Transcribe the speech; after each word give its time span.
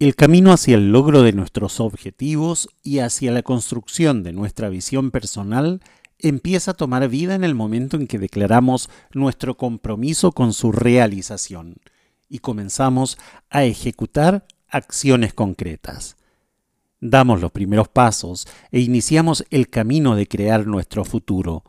El 0.00 0.16
camino 0.16 0.52
hacia 0.52 0.74
el 0.74 0.90
logro 0.90 1.22
de 1.22 1.32
nuestros 1.32 1.78
objetivos 1.78 2.68
y 2.82 2.98
hacia 2.98 3.30
la 3.30 3.42
construcción 3.42 4.24
de 4.24 4.32
nuestra 4.32 4.68
visión 4.68 5.12
personal 5.12 5.80
empieza 6.18 6.72
a 6.72 6.74
tomar 6.74 7.08
vida 7.08 7.36
en 7.36 7.44
el 7.44 7.54
momento 7.54 7.96
en 7.96 8.08
que 8.08 8.18
declaramos 8.18 8.90
nuestro 9.12 9.56
compromiso 9.56 10.32
con 10.32 10.52
su 10.52 10.72
realización 10.72 11.76
y 12.28 12.40
comenzamos 12.40 13.18
a 13.50 13.62
ejecutar 13.62 14.44
acciones 14.68 15.32
concretas. 15.32 16.16
Damos 17.00 17.40
los 17.40 17.52
primeros 17.52 17.86
pasos 17.86 18.48
e 18.72 18.80
iniciamos 18.80 19.44
el 19.50 19.70
camino 19.70 20.16
de 20.16 20.26
crear 20.26 20.66
nuestro 20.66 21.04
futuro. 21.04 21.62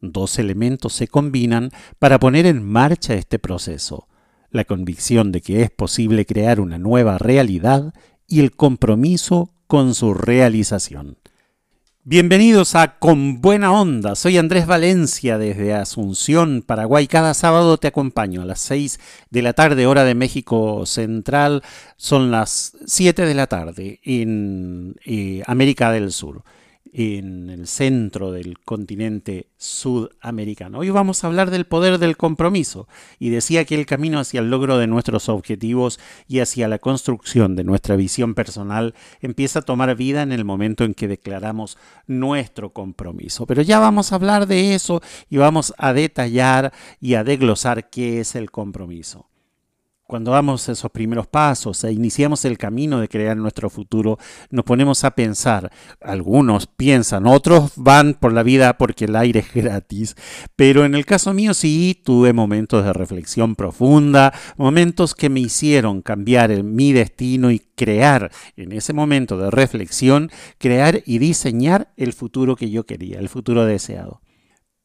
Dos 0.00 0.38
elementos 0.38 0.92
se 0.92 1.08
combinan 1.08 1.72
para 1.98 2.20
poner 2.20 2.46
en 2.46 2.62
marcha 2.62 3.14
este 3.14 3.40
proceso 3.40 4.07
la 4.50 4.64
convicción 4.64 5.32
de 5.32 5.40
que 5.40 5.62
es 5.62 5.70
posible 5.70 6.24
crear 6.26 6.60
una 6.60 6.78
nueva 6.78 7.18
realidad 7.18 7.92
y 8.26 8.40
el 8.40 8.52
compromiso 8.52 9.52
con 9.66 9.94
su 9.94 10.14
realización. 10.14 11.18
Bienvenidos 12.04 12.74
a 12.74 12.98
Con 12.98 13.42
Buena 13.42 13.70
Onda, 13.70 14.14
soy 14.14 14.38
Andrés 14.38 14.66
Valencia 14.66 15.36
desde 15.36 15.74
Asunción, 15.74 16.62
Paraguay. 16.66 17.06
Cada 17.06 17.34
sábado 17.34 17.76
te 17.76 17.88
acompaño 17.88 18.40
a 18.40 18.46
las 18.46 18.60
6 18.60 18.98
de 19.28 19.42
la 19.42 19.52
tarde, 19.52 19.86
hora 19.86 20.04
de 20.04 20.14
México 20.14 20.86
Central, 20.86 21.62
son 21.98 22.30
las 22.30 22.78
7 22.86 23.26
de 23.26 23.34
la 23.34 23.46
tarde 23.46 24.00
en 24.04 24.96
eh, 25.04 25.42
América 25.46 25.92
del 25.92 26.10
Sur 26.10 26.44
en 26.92 27.50
el 27.50 27.66
centro 27.66 28.32
del 28.32 28.58
continente 28.60 29.48
sudamericano. 29.56 30.78
Hoy 30.78 30.90
vamos 30.90 31.22
a 31.22 31.26
hablar 31.26 31.50
del 31.50 31.66
poder 31.66 31.98
del 31.98 32.16
compromiso 32.16 32.88
y 33.18 33.30
decía 33.30 33.64
que 33.64 33.74
el 33.74 33.86
camino 33.86 34.18
hacia 34.18 34.40
el 34.40 34.50
logro 34.50 34.78
de 34.78 34.86
nuestros 34.86 35.28
objetivos 35.28 35.98
y 36.26 36.40
hacia 36.40 36.68
la 36.68 36.78
construcción 36.78 37.56
de 37.56 37.64
nuestra 37.64 37.96
visión 37.96 38.34
personal 38.34 38.94
empieza 39.20 39.60
a 39.60 39.62
tomar 39.62 39.94
vida 39.96 40.22
en 40.22 40.32
el 40.32 40.44
momento 40.44 40.84
en 40.84 40.94
que 40.94 41.08
declaramos 41.08 41.78
nuestro 42.06 42.70
compromiso. 42.70 43.46
Pero 43.46 43.62
ya 43.62 43.78
vamos 43.78 44.12
a 44.12 44.16
hablar 44.16 44.46
de 44.46 44.74
eso 44.74 45.02
y 45.28 45.36
vamos 45.36 45.74
a 45.78 45.92
detallar 45.92 46.72
y 47.00 47.14
a 47.14 47.24
desglosar 47.24 47.90
qué 47.90 48.20
es 48.20 48.34
el 48.34 48.50
compromiso 48.50 49.28
cuando 50.08 50.30
damos 50.30 50.66
esos 50.70 50.90
primeros 50.90 51.26
pasos 51.26 51.84
e 51.84 51.92
iniciamos 51.92 52.46
el 52.46 52.56
camino 52.56 52.98
de 52.98 53.08
crear 53.08 53.36
nuestro 53.36 53.68
futuro, 53.68 54.18
nos 54.48 54.64
ponemos 54.64 55.04
a 55.04 55.10
pensar. 55.10 55.70
Algunos 56.00 56.66
piensan, 56.66 57.26
otros 57.26 57.72
van 57.76 58.14
por 58.14 58.32
la 58.32 58.42
vida 58.42 58.78
porque 58.78 59.04
el 59.04 59.14
aire 59.16 59.40
es 59.40 59.52
gratis. 59.52 60.16
Pero 60.56 60.86
en 60.86 60.94
el 60.94 61.04
caso 61.04 61.34
mío 61.34 61.52
sí 61.52 62.00
tuve 62.02 62.32
momentos 62.32 62.86
de 62.86 62.94
reflexión 62.94 63.54
profunda, 63.54 64.32
momentos 64.56 65.14
que 65.14 65.28
me 65.28 65.40
hicieron 65.40 66.00
cambiar 66.00 66.64
mi 66.64 66.94
destino 66.94 67.50
y 67.50 67.58
crear 67.58 68.30
en 68.56 68.72
ese 68.72 68.94
momento 68.94 69.36
de 69.36 69.50
reflexión, 69.50 70.30
crear 70.56 71.02
y 71.04 71.18
diseñar 71.18 71.92
el 71.98 72.14
futuro 72.14 72.56
que 72.56 72.70
yo 72.70 72.86
quería, 72.86 73.18
el 73.18 73.28
futuro 73.28 73.66
deseado. 73.66 74.22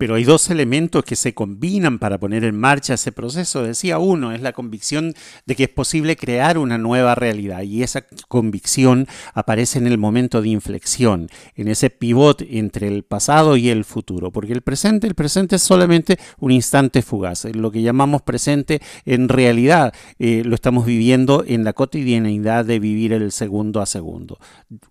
Pero 0.04 0.16
hay 0.16 0.26
dos 0.26 0.50
elementos 0.50 1.06
que 1.06 1.16
se 1.16 1.34
combinan 1.34 1.98
para 1.98 2.18
poner 2.18 2.44
en 2.44 2.60
marcha 2.60 2.96
ese 2.96 3.14
proceso. 3.14 3.64
Decía 3.64 4.00
uno, 4.00 4.34
es 4.34 4.42
la 4.42 4.52
convicción 4.52 5.14
de 5.46 5.56
que 5.56 5.64
es 5.64 5.70
posible 5.70 6.18
crear 6.18 6.58
una 6.58 6.78
nueva 6.78 7.16
realidad 7.16 7.62
y 7.62 7.84
esa 7.84 8.06
convicción 8.28 9.08
aparece 9.34 9.80
en 9.80 9.88
el 9.88 9.98
momento 9.98 10.42
de 10.42 10.50
inflexión, 10.50 11.30
en 11.56 11.70
ese 11.70 11.90
pivot 11.90 12.42
entre 12.50 12.90
el 12.90 13.04
pasado 13.04 13.56
y 13.56 13.70
el 13.70 13.86
futuro, 13.86 14.30
porque 14.30 14.52
el 14.52 14.62
presente, 14.62 15.08
el 15.08 15.16
presente 15.16 15.56
es 15.56 15.64
solamente 15.64 16.20
un 16.38 16.52
instante 16.52 17.02
fugaz. 17.02 17.46
Lo 17.46 17.72
que 17.72 17.82
llamamos 17.82 18.24
presente 18.24 18.82
en 19.06 19.30
realidad 19.30 19.94
eh, 20.20 20.42
lo 20.44 20.54
estamos 20.54 20.86
viviendo 20.86 21.46
en 21.48 21.64
la 21.64 21.72
cotidianidad 21.72 22.66
de 22.66 22.80
vivir 22.80 23.14
el 23.14 23.32
segundo 23.32 23.80
a 23.80 23.86
segundo. 23.86 24.38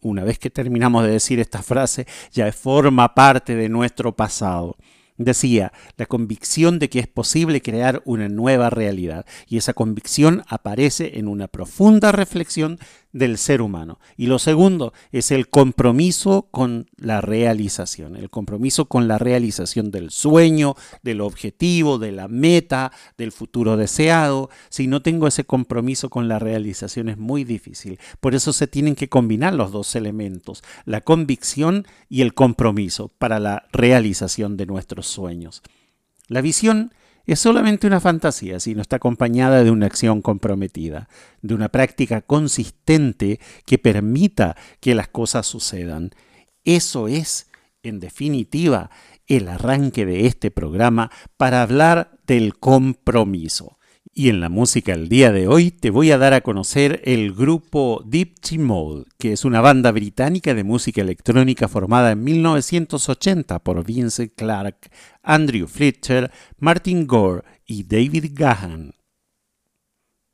Una 0.01 0.25
vez 0.25 0.39
que 0.39 0.49
terminamos 0.49 1.05
de 1.05 1.11
decir 1.11 1.39
esta 1.39 1.63
frase, 1.63 2.07
ya 2.33 2.51
forma 2.51 3.15
parte 3.15 3.55
de 3.55 3.69
nuestro 3.69 4.17
pasado. 4.17 4.79
Decía, 5.19 5.73
la 5.97 6.07
convicción 6.07 6.79
de 6.79 6.89
que 6.89 6.99
es 6.99 7.07
posible 7.07 7.61
crear 7.61 8.03
una 8.05 8.29
nueva 8.29 8.71
realidad. 8.71 9.27
Y 9.47 9.59
esa 9.59 9.75
convicción 9.75 10.43
aparece 10.49 11.19
en 11.19 11.29
una 11.29 11.49
profunda 11.49 12.13
reflexión 12.13 12.79
del 13.13 13.39
ser 13.39 13.63
humano. 13.63 13.99
Y 14.17 14.27
lo 14.27 14.39
segundo 14.39 14.93
es 15.13 15.31
el 15.31 15.49
compromiso 15.49 16.49
con 16.51 16.87
la 16.97 17.21
realización, 17.21 18.17
el 18.17 18.31
compromiso 18.31 18.87
con 18.87 19.07
la 19.07 19.19
realización 19.19 19.91
del 19.91 20.11
sueño, 20.11 20.75
del 21.03 21.21
objetivo, 21.21 21.99
de 21.99 22.13
la 22.13 22.29
meta, 22.29 22.93
del 23.19 23.33
futuro 23.33 23.77
deseado. 23.77 24.51
Si 24.71 24.87
no 24.87 25.03
tengo 25.03 25.27
ese 25.27 25.45
compromiso 25.45 26.11
con 26.11 26.29
la 26.29 26.39
realización 26.39 27.09
es 27.09 27.19
muy 27.19 27.45
difícil. 27.45 27.99
Por 28.21 28.35
eso 28.35 28.53
se 28.53 28.67
tienen 28.67 28.95
que 28.95 29.09
combinar 29.09 29.55
los 29.55 29.73
dos 29.73 29.95
elementos, 29.95 30.63
la 30.85 31.03
convicción 31.03 31.87
y 32.09 32.23
el 32.23 32.35
compromiso 32.35 33.09
para 33.09 33.39
la 33.39 33.65
realización 33.73 34.57
de 34.57 34.67
nuestros 34.67 35.07
sueños. 35.07 35.63
La 36.29 36.41
visión 36.41 36.93
es 37.27 37.39
solamente 37.41 37.87
una 37.87 38.01
fantasía 38.01 38.61
si 38.61 38.75
no 38.75 38.83
está 38.83 38.97
acompañada 38.97 39.63
de 39.63 39.71
una 39.71 39.87
acción 39.87 40.23
comprometida, 40.23 41.09
de 41.41 41.55
una 41.55 41.69
práctica 41.69 42.23
consistente 42.23 43.41
que 43.65 43.79
permita 43.79 44.57
que 44.81 44.95
las 44.95 45.09
cosas 45.09 45.47
sucedan. 45.47 46.11
Eso 46.65 47.09
es, 47.09 47.49
en 47.83 48.01
definitiva, 48.01 48.91
el 49.27 49.49
arranque 49.49 50.05
de 50.05 50.27
este 50.27 50.51
programa 50.51 51.11
para 51.37 51.63
hablar 51.63 52.19
del 52.27 52.59
compromiso. 52.59 53.79
Y 54.15 54.29
en 54.29 54.41
la 54.41 54.51
música 54.51 54.93
el 54.93 55.09
día 55.09 55.33
de 55.33 55.49
hoy 55.49 55.71
te 55.71 55.89
voy 55.89 56.11
a 56.11 56.19
dar 56.19 56.35
a 56.35 56.43
conocer 56.43 57.01
el 57.07 57.33
grupo 57.33 58.03
Deep 58.05 58.35
Mode, 58.59 59.07
que 59.19 59.33
es 59.33 59.47
una 59.47 59.63
banda 59.63 59.91
británica 59.91 60.53
de 60.53 60.65
música 60.65 61.01
electrónica 61.01 61.67
formada 61.67 62.13
en 62.13 62.23
1980 62.23 63.61
por 63.61 63.83
Vincent 63.87 64.33
Clark, 64.37 64.91
Andrew 65.23 65.67
Fletcher, 65.67 66.31
Martin 66.59 67.07
Gore 67.07 67.45
y 67.65 67.85
David 67.85 68.33
Gahan. 68.35 68.97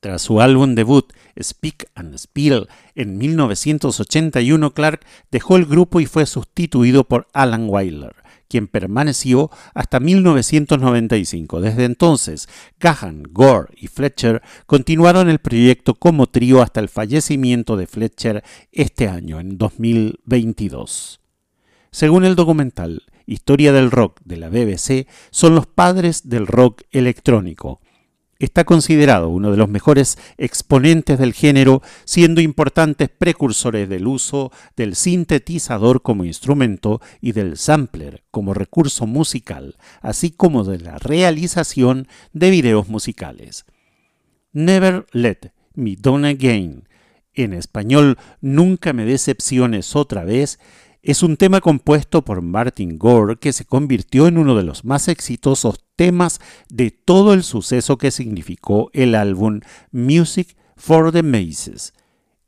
Tras 0.01 0.23
su 0.23 0.41
álbum 0.41 0.75
debut 0.75 1.13
Speak 1.41 1.89
and 1.95 2.19
Spill 2.19 2.67
en 2.97 3.17
1981, 3.17 4.75
Clark 4.75 5.07
dejó 5.31 5.57
el 5.57 5.67
grupo 5.67 6.01
y 6.01 6.07
fue 6.07 6.27
sustituido 6.27 7.05
por 7.05 7.29
Alan 7.33 7.69
Wyler 7.69 8.17
quien 8.49 8.67
permaneció 8.67 9.51
hasta 9.75 10.01
1995. 10.01 11.61
Desde 11.61 11.85
entonces, 11.85 12.49
Gahan, 12.81 13.25
Gore 13.31 13.75
y 13.77 13.89
Fletcher 13.89 14.43
continuaron 14.67 15.29
el 15.29 15.39
proyecto 15.39 15.95
como 15.95 16.27
trío 16.27 16.63
hasta 16.63 16.81
el 16.81 16.89
fallecimiento 16.89 17.77
de 17.77 17.87
Fletcher 17.87 18.43
este 18.73 19.09
año, 19.09 19.41
en 19.41 19.59
2022. 19.59 21.21
Según 21.91 22.25
el 22.25 22.37
documental 22.37 23.03
Historia 23.27 23.73
del 23.73 23.91
Rock 23.91 24.21
de 24.25 24.39
la 24.39 24.49
BBC, 24.49 25.07
son 25.31 25.55
los 25.55 25.67
padres 25.67 26.29
del 26.29 26.47
rock 26.47 26.83
electrónico 26.91 27.81
Está 28.41 28.63
considerado 28.63 29.31
uno 29.31 29.51
de 29.51 29.57
los 29.57 29.69
mejores 29.69 30.17
exponentes 30.37 31.19
del 31.19 31.33
género, 31.33 31.83
siendo 32.05 32.41
importantes 32.41 33.09
precursores 33.09 33.89
del 33.89 34.07
uso 34.07 34.53
del 34.77 34.95
sintetizador 34.95 36.03
como 36.03 36.25
instrumento 36.25 37.01
y 37.21 37.33
del 37.33 37.57
sampler 37.57 38.23
como 38.31 38.55
recurso 38.55 39.09
musical, 39.09 39.77
así 40.03 40.31
como 40.31 40.63
de 40.63 40.79
la 40.79 40.99
realización 40.99 42.07
de 42.33 42.51
videos 42.51 42.89
musicales. 42.89 43.67
Never 44.53 45.07
Let 45.11 45.51
Me 45.75 45.97
Down 45.97 46.25
Again, 46.25 46.89
en 47.35 47.53
español 47.53 48.19
Nunca 48.41 48.93
me 48.93 49.05
decepciones 49.05 49.97
otra 49.97 50.23
vez, 50.23 50.61
es 51.03 51.25
un 51.25 51.37
tema 51.37 51.61
compuesto 51.61 52.25
por 52.25 52.43
Martin 52.43 52.99
Gore 52.99 53.37
que 53.39 53.53
se 53.53 53.65
convirtió 53.65 54.29
en 54.29 54.39
uno 54.39 54.55
de 54.55 54.63
los 54.63 54.85
más 54.85 55.09
exitosos 55.09 55.88
temas 55.99 56.41
de 56.71 56.93
todo 56.93 57.35
el 57.35 57.43
suceso 57.43 57.99
que 57.99 58.13
significó 58.13 58.89
el 58.95 59.17
álbum 59.17 59.61
Music 59.91 60.57
for 60.77 61.11
the 61.11 61.25
Maces. 61.25 61.93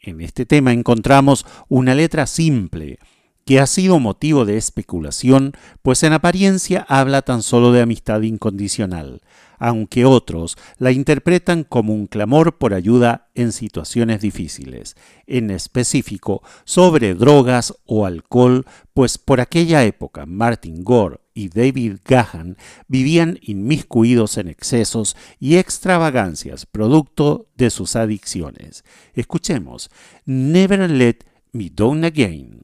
En 0.00 0.20
este 0.20 0.47
tema 0.47 0.73
encontramos 0.73 1.44
una 1.69 1.97
letra 1.97 2.26
simple, 2.26 3.00
que 3.44 3.58
ha 3.58 3.67
sido 3.67 3.99
motivo 3.99 4.44
de 4.44 4.56
especulación, 4.56 5.52
pues 5.82 6.05
en 6.05 6.12
apariencia 6.12 6.87
habla 6.88 7.23
tan 7.23 7.43
solo 7.43 7.73
de 7.73 7.82
amistad 7.82 8.23
incondicional, 8.23 9.20
aunque 9.61 10.05
otros 10.05 10.57
la 10.79 10.91
interpretan 10.91 11.62
como 11.62 11.95
un 11.95 12.09
clamor 12.09 12.59
por 12.59 12.75
ayuda 12.75 13.29
en 13.35 13.53
situaciones 13.53 14.21
difíciles, 14.21 14.97
en 15.27 15.51
específico 15.51 16.43
sobre 16.65 17.15
drogas 17.15 17.75
o 17.87 18.07
alcohol, 18.07 18.67
pues 18.95 19.19
por 19.19 19.41
aquella 19.41 19.85
época 19.85 20.27
Martin 20.27 20.83
Gore 20.83 21.21
y 21.35 21.49
David 21.49 21.99
Gahan 22.05 22.57
vivían 22.89 23.39
inmiscuidos 23.43 24.39
en 24.39 24.49
excesos 24.49 25.17
y 25.39 25.57
extravagancias 25.57 26.67
producto 26.67 27.49
de 27.57 27.71
sus 27.71 27.95
adicciones. 27.97 28.85
Escuchemos 29.15 29.91
Never 30.25 30.91
Let 30.91 31.19
Me 31.53 31.71
Down 31.71 32.05
Again. 32.05 32.62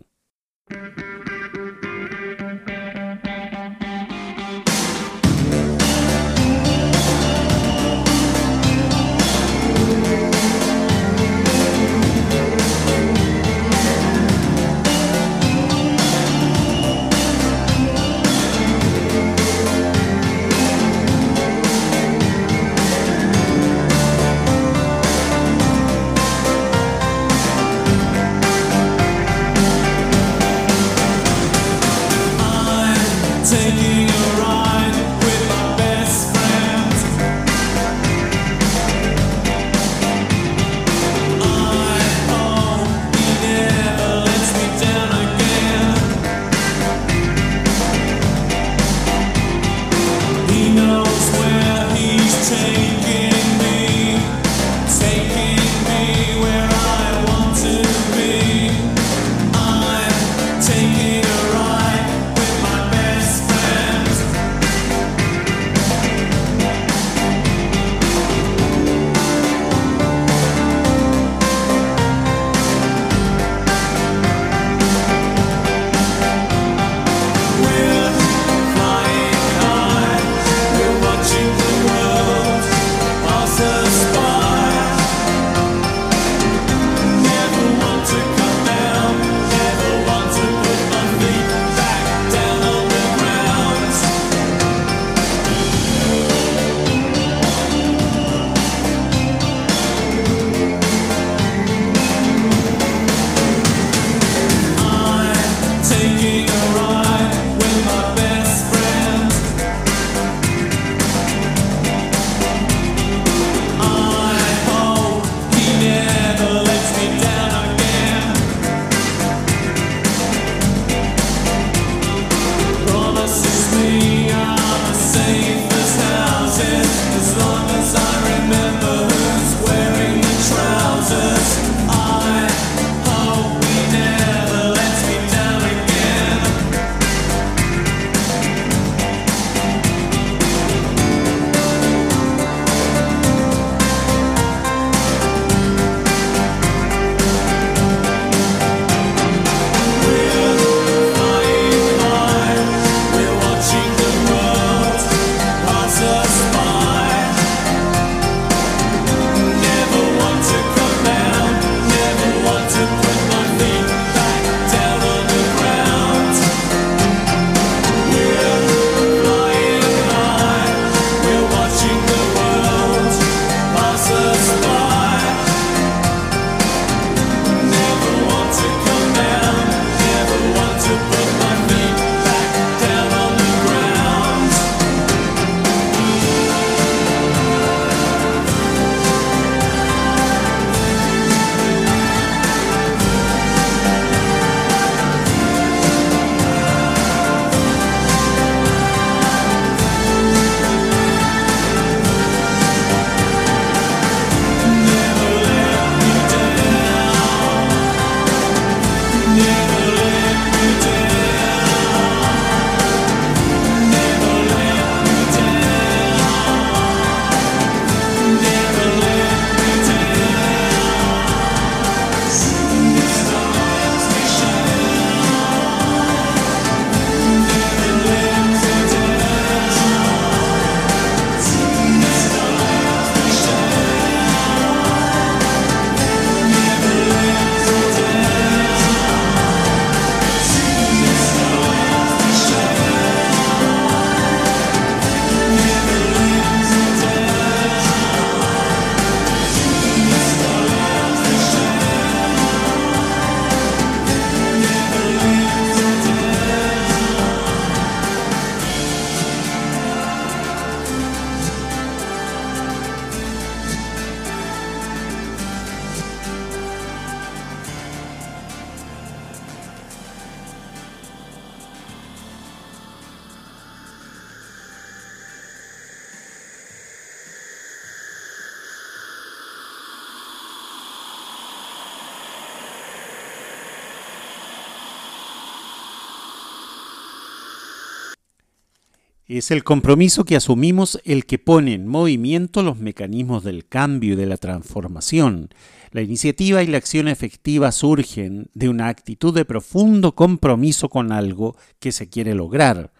Es 289.29 289.51
el 289.51 289.65
compromiso 289.65 290.25
que 290.25 290.37
asumimos 290.37 291.01
el 291.05 291.27
que 291.27 291.41
pone 291.41 291.75
en 291.75 291.89
movimiento 291.89 292.63
los 292.63 292.79
mecanismos 292.79 293.43
del 293.43 293.67
cambio 293.67 294.13
y 294.13 294.17
de 294.17 294.27
la 294.27 294.37
transformación. 294.37 295.49
La 295.91 296.01
iniciativa 296.01 296.63
y 296.63 296.69
la 296.69 296.77
acción 296.77 297.09
efectiva 297.09 297.73
surgen 297.73 298.49
de 298.55 298.69
una 298.69 298.87
actitud 298.87 299.35
de 299.35 299.45
profundo 299.45 300.15
compromiso 300.15 300.89
con 300.89 301.11
algo 301.11 301.57
que 301.81 301.91
se 301.91 302.09
quiere 302.09 302.37
lograr. 302.37 302.93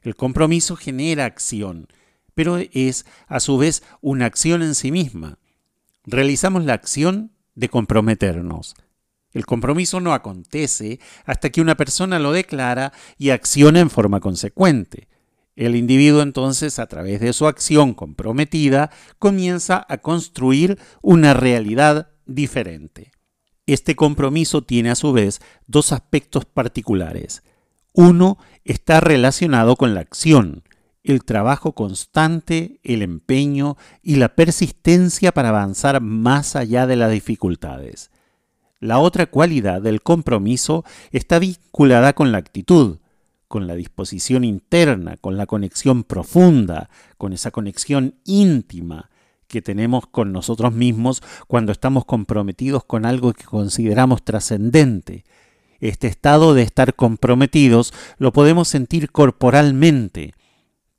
El 0.00 0.16
compromiso 0.16 0.76
genera 0.76 1.26
acción, 1.26 1.88
pero 2.34 2.56
es 2.56 3.04
a 3.26 3.38
su 3.38 3.58
vez 3.58 3.82
una 4.00 4.24
acción 4.24 4.62
en 4.62 4.74
sí 4.74 4.90
misma. 4.90 5.38
Realizamos 6.06 6.64
la 6.64 6.72
acción 6.72 7.32
de 7.54 7.68
comprometernos. 7.68 8.76
El 9.34 9.44
compromiso 9.44 10.00
no 10.00 10.14
acontece 10.14 11.00
hasta 11.26 11.50
que 11.50 11.60
una 11.60 11.74
persona 11.74 12.18
lo 12.18 12.32
declara 12.32 12.94
y 13.18 13.28
acciona 13.28 13.80
en 13.80 13.90
forma 13.90 14.20
consecuente. 14.20 15.08
El 15.56 15.74
individuo 15.74 16.20
entonces, 16.20 16.78
a 16.78 16.86
través 16.86 17.20
de 17.20 17.32
su 17.32 17.46
acción 17.46 17.94
comprometida, 17.94 18.90
comienza 19.18 19.84
a 19.88 19.98
construir 19.98 20.78
una 21.00 21.32
realidad 21.32 22.10
diferente. 22.26 23.12
Este 23.64 23.96
compromiso 23.96 24.62
tiene 24.62 24.90
a 24.90 24.94
su 24.94 25.12
vez 25.12 25.40
dos 25.66 25.92
aspectos 25.92 26.44
particulares. 26.44 27.42
Uno 27.94 28.38
está 28.64 29.00
relacionado 29.00 29.76
con 29.76 29.94
la 29.94 30.00
acción, 30.00 30.62
el 31.02 31.24
trabajo 31.24 31.72
constante, 31.72 32.78
el 32.82 33.00
empeño 33.00 33.76
y 34.02 34.16
la 34.16 34.34
persistencia 34.34 35.32
para 35.32 35.48
avanzar 35.48 36.02
más 36.02 36.54
allá 36.54 36.86
de 36.86 36.96
las 36.96 37.10
dificultades. 37.10 38.10
La 38.78 38.98
otra 38.98 39.26
cualidad 39.26 39.80
del 39.80 40.02
compromiso 40.02 40.84
está 41.10 41.38
vinculada 41.38 42.12
con 42.12 42.30
la 42.30 42.38
actitud, 42.38 42.98
con 43.48 43.66
la 43.66 43.74
disposición 43.74 44.44
interna, 44.44 45.16
con 45.16 45.36
la 45.36 45.46
conexión 45.46 46.04
profunda, 46.04 46.90
con 47.18 47.32
esa 47.32 47.50
conexión 47.50 48.16
íntima 48.24 49.10
que 49.46 49.62
tenemos 49.62 50.06
con 50.06 50.32
nosotros 50.32 50.72
mismos 50.72 51.22
cuando 51.46 51.72
estamos 51.72 52.04
comprometidos 52.04 52.84
con 52.84 53.06
algo 53.06 53.32
que 53.32 53.44
consideramos 53.44 54.24
trascendente. 54.24 55.24
Este 55.78 56.08
estado 56.08 56.54
de 56.54 56.62
estar 56.62 56.94
comprometidos 56.94 57.92
lo 58.18 58.32
podemos 58.32 58.68
sentir 58.68 59.10
corporalmente. 59.10 60.34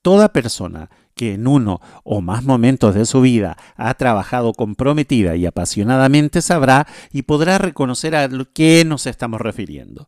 Toda 0.01 0.31
persona 0.31 0.89
que 1.15 1.33
en 1.33 1.47
uno 1.47 1.81
o 2.03 2.21
más 2.21 2.43
momentos 2.43 2.95
de 2.95 3.05
su 3.05 3.21
vida 3.21 3.57
ha 3.75 3.93
trabajado 3.95 4.53
comprometida 4.53 5.35
y 5.35 5.45
apasionadamente 5.45 6.41
sabrá 6.41 6.87
y 7.11 7.23
podrá 7.23 7.57
reconocer 7.57 8.15
a 8.15 8.29
que 8.53 8.85
nos 8.85 9.07
estamos 9.07 9.41
refiriendo. 9.41 10.07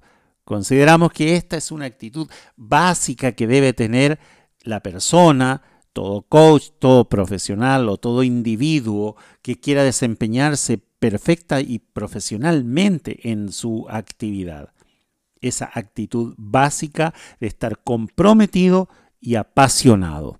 Consideramos 0.50 1.12
que 1.12 1.36
esta 1.36 1.58
es 1.58 1.72
una 1.72 1.86
actitud 1.86 2.27
básica 2.56 3.34
que 3.34 3.46
debe 3.46 3.72
tener 3.72 4.18
la 4.63 4.79
persona, 4.79 5.62
todo 5.94 6.24
coach, 6.24 6.70
todo 6.79 7.08
profesional 7.08 7.88
o 7.88 7.98
todo 7.98 8.24
individuo 8.24 9.15
que 9.44 9.60
quiera 9.60 9.84
desempeñarse 9.84 10.79
perfecta 10.79 11.62
y 11.62 11.77
profesionalmente 11.77 13.29
en 13.29 13.51
su 13.51 13.86
actividad. 13.91 14.74
Esa 15.39 15.70
actitud 15.72 16.34
básica 16.39 17.13
de 17.39 17.46
estar 17.46 17.84
comprometido 17.84 18.89
y 19.22 19.36
apasionado. 19.36 20.39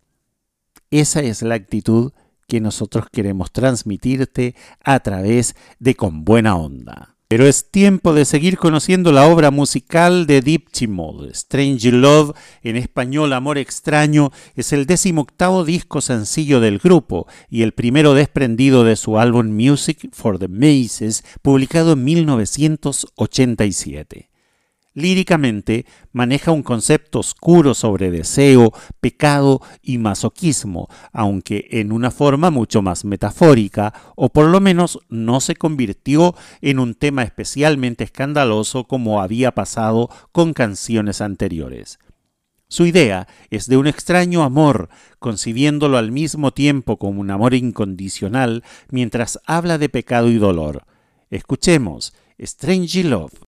Esa 0.90 1.20
es 1.20 1.44
la 1.44 1.54
actitud 1.54 2.14
que 2.48 2.60
nosotros 2.60 3.06
queremos 3.12 3.52
transmitirte 3.52 4.56
a 4.84 5.02
través 5.02 5.56
de 5.78 5.94
Con 5.94 6.26
Buena 6.26 6.56
Onda. 6.56 7.19
Pero 7.30 7.46
es 7.46 7.70
tiempo 7.70 8.14
de 8.16 8.26
seguir 8.26 8.58
conociendo 8.58 9.12
la 9.12 9.28
obra 9.28 9.52
musical 9.52 10.26
de 10.26 10.42
Deep 10.42 10.72
Chimol. 10.72 11.30
Strange 11.30 11.92
Love, 11.92 12.36
en 12.64 12.76
español 12.76 13.34
Amor 13.34 13.60
Extraño, 13.60 14.32
es 14.56 14.74
el 14.74 14.88
decimoctavo 14.88 15.64
disco 15.64 16.02
sencillo 16.02 16.60
del 16.60 16.80
grupo 16.80 17.28
y 17.48 17.62
el 17.62 17.74
primero 17.74 18.16
desprendido 18.16 18.84
de 18.84 18.96
su 18.96 19.20
álbum 19.20 19.52
Music 19.52 20.10
for 20.12 20.40
the 20.40 20.48
Maces, 20.48 21.24
publicado 21.44 21.94
en 21.94 22.04
1987. 22.04 24.32
Líricamente 25.00 25.86
maneja 26.12 26.52
un 26.52 26.62
concepto 26.62 27.20
oscuro 27.20 27.74
sobre 27.74 28.12
deseo, 28.12 28.74
pecado 29.00 29.62
y 29.82 29.98
masoquismo, 29.98 30.90
aunque 31.14 31.70
en 31.72 31.94
una 31.94 32.12
forma 32.12 32.50
mucho 32.52 32.82
más 32.82 33.06
metafórica, 33.06 33.94
o 34.18 34.28
por 34.28 34.48
lo 34.50 34.60
menos 34.60 35.00
no 35.08 35.40
se 35.40 35.56
convirtió 35.56 36.36
en 36.60 36.80
un 36.80 36.96
tema 36.96 37.24
especialmente 37.24 38.04
escandaloso 38.04 38.90
como 38.90 39.22
había 39.22 39.56
pasado 39.56 40.10
con 40.34 40.52
canciones 40.52 41.22
anteriores. 41.22 41.98
Su 42.68 42.86
idea 42.86 43.26
es 43.50 43.68
de 43.68 43.78
un 43.78 43.88
extraño 43.88 44.44
amor, 44.44 44.90
concibiéndolo 45.20 45.98
al 45.98 46.12
mismo 46.12 46.52
tiempo 46.52 47.00
como 47.00 47.22
un 47.22 47.32
amor 47.32 47.54
incondicional, 47.54 48.66
mientras 48.90 49.40
habla 49.46 49.78
de 49.78 49.88
pecado 49.88 50.28
y 50.28 50.40
dolor. 50.40 50.84
Escuchemos 51.30 52.14
Strange 52.38 53.06
Love. 53.06 53.49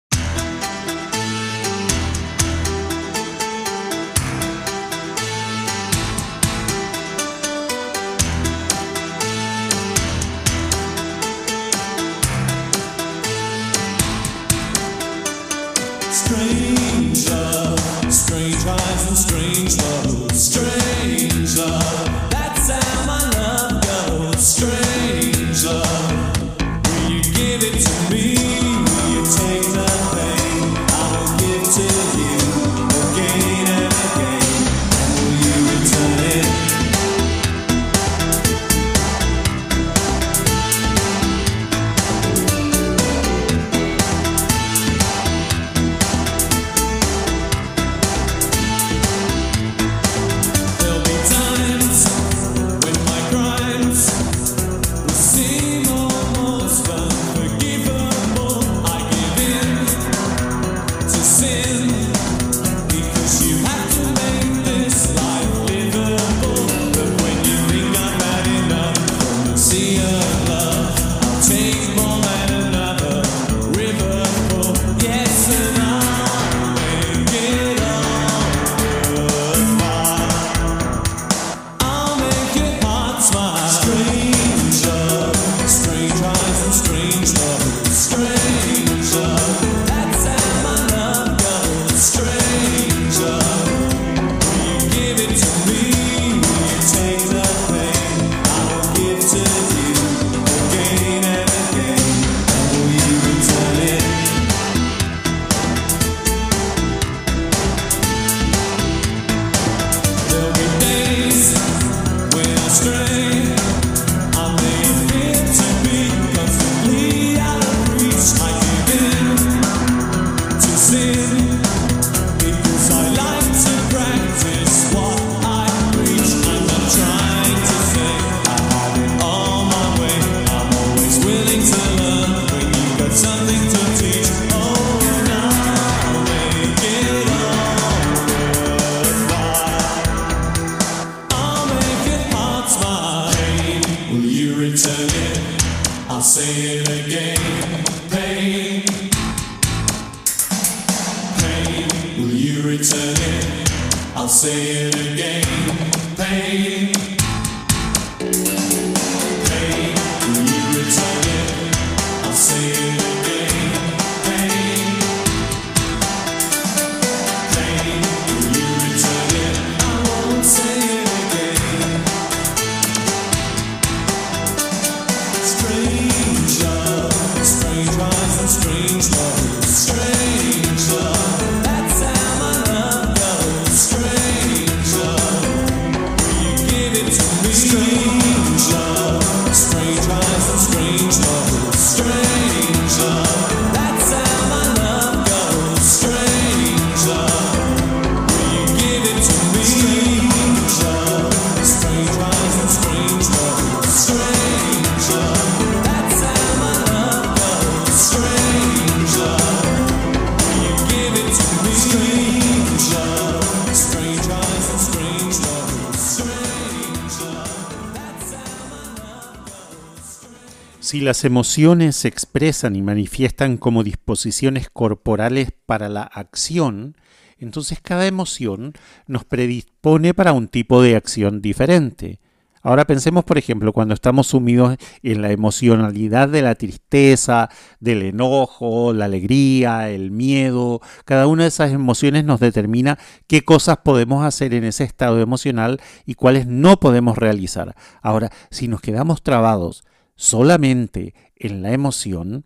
Las 221.03 221.25
emociones 221.25 221.95
se 221.95 222.07
expresan 222.07 222.75
y 222.75 222.81
manifiestan 222.81 223.57
como 223.57 223.83
disposiciones 223.83 224.69
corporales 224.69 225.49
para 225.65 225.89
la 225.89 226.03
acción, 226.03 226.97
entonces 227.37 227.79
cada 227.81 228.07
emoción 228.07 228.73
nos 229.05 229.25
predispone 229.25 230.13
para 230.13 230.33
un 230.33 230.47
tipo 230.47 230.81
de 230.81 230.95
acción 230.95 231.41
diferente. 231.41 232.19
Ahora 232.65 232.85
pensemos, 232.85 233.25
por 233.25 233.37
ejemplo, 233.37 233.73
cuando 233.73 233.93
estamos 233.93 234.27
sumidos 234.27 234.77
en 235.01 235.21
la 235.21 235.31
emocionalidad 235.31 236.29
de 236.29 236.41
la 236.41 236.55
tristeza, 236.55 237.49
del 237.81 238.03
enojo, 238.03 238.93
la 238.93 239.05
alegría, 239.05 239.89
el 239.89 240.11
miedo. 240.11 240.79
Cada 241.03 241.27
una 241.27 241.43
de 241.43 241.49
esas 241.49 241.73
emociones 241.73 242.23
nos 242.23 242.39
determina 242.39 242.97
qué 243.27 243.41
cosas 243.41 243.79
podemos 243.83 244.25
hacer 244.25 244.53
en 244.53 244.63
ese 244.63 244.85
estado 244.85 245.19
emocional 245.19 245.81
y 246.05 246.13
cuáles 246.13 246.47
no 246.47 246.79
podemos 246.79 247.17
realizar. 247.17 247.75
Ahora, 248.01 248.31
si 248.49 248.69
nos 248.69 248.79
quedamos 248.79 249.23
trabados 249.23 249.83
solamente 250.15 251.13
en 251.35 251.61
la 251.61 251.73
emoción, 251.73 252.45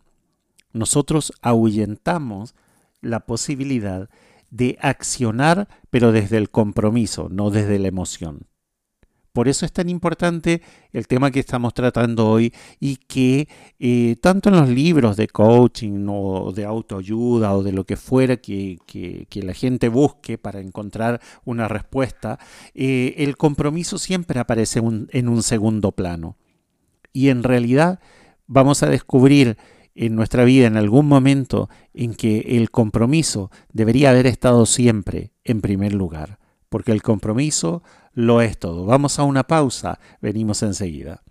nosotros 0.73 1.33
ahuyentamos 1.41 2.55
la 3.01 3.21
posibilidad 3.21 4.09
de 4.49 4.77
accionar, 4.81 5.67
pero 5.89 6.11
desde 6.11 6.37
el 6.37 6.49
compromiso, 6.49 7.27
no 7.29 7.49
desde 7.49 7.79
la 7.79 7.87
emoción. 7.87 8.47
Por 9.33 9.47
eso 9.47 9.67
es 9.67 9.71
tan 9.71 9.87
importante 9.87 10.63
el 10.91 11.05
tema 11.05 11.29
que 11.29 11.39
estamos 11.39 11.75
tratando 11.75 12.27
hoy 12.27 12.51
y 12.79 12.95
que 12.95 13.47
eh, 13.77 14.15
tanto 14.19 14.49
en 14.49 14.55
los 14.55 14.67
libros 14.67 15.15
de 15.15 15.27
coaching 15.27 16.07
o 16.09 16.51
de 16.51 16.65
autoayuda 16.65 17.55
o 17.55 17.61
de 17.61 17.71
lo 17.71 17.83
que 17.83 17.97
fuera 17.97 18.37
que, 18.37 18.79
la 19.31 19.53
gente 19.53 19.89
busque 19.89 20.39
para 20.39 20.59
encontrar 20.59 21.21
una 21.45 21.67
respuesta, 21.67 22.39
eh, 22.73 23.13
el 23.19 23.37
compromiso 23.37 23.99
siempre 23.99 24.39
aparece 24.39 24.79
en 24.79 25.29
un 25.29 25.43
segundo 25.43 25.91
plano. 25.91 26.35
Y 27.17 27.29
en 27.29 27.41
realidad 27.41 27.99
vamos 28.45 28.83
a 28.83 28.91
descubrir 28.91 29.57
en 29.95 30.15
nuestra 30.15 30.43
vida 30.43 30.67
en 30.67 30.77
algún 30.77 31.07
momento 31.07 31.67
en 31.95 32.13
que 32.13 32.41
el 32.57 32.69
compromiso 32.69 33.49
debería 33.73 34.11
haber 34.11 34.27
estado 34.27 34.67
siempre 34.67 35.31
en 35.43 35.61
primer 35.61 35.93
lugar, 35.93 36.37
porque 36.69 36.91
el 36.91 37.01
compromiso 37.01 37.81
lo 38.13 38.41
es 38.41 38.59
todo. 38.59 38.85
Vamos 38.85 39.17
a 39.17 39.23
una 39.23 39.45
pausa, 39.45 39.99
venimos 40.21 40.61
enseguida. 40.61 41.23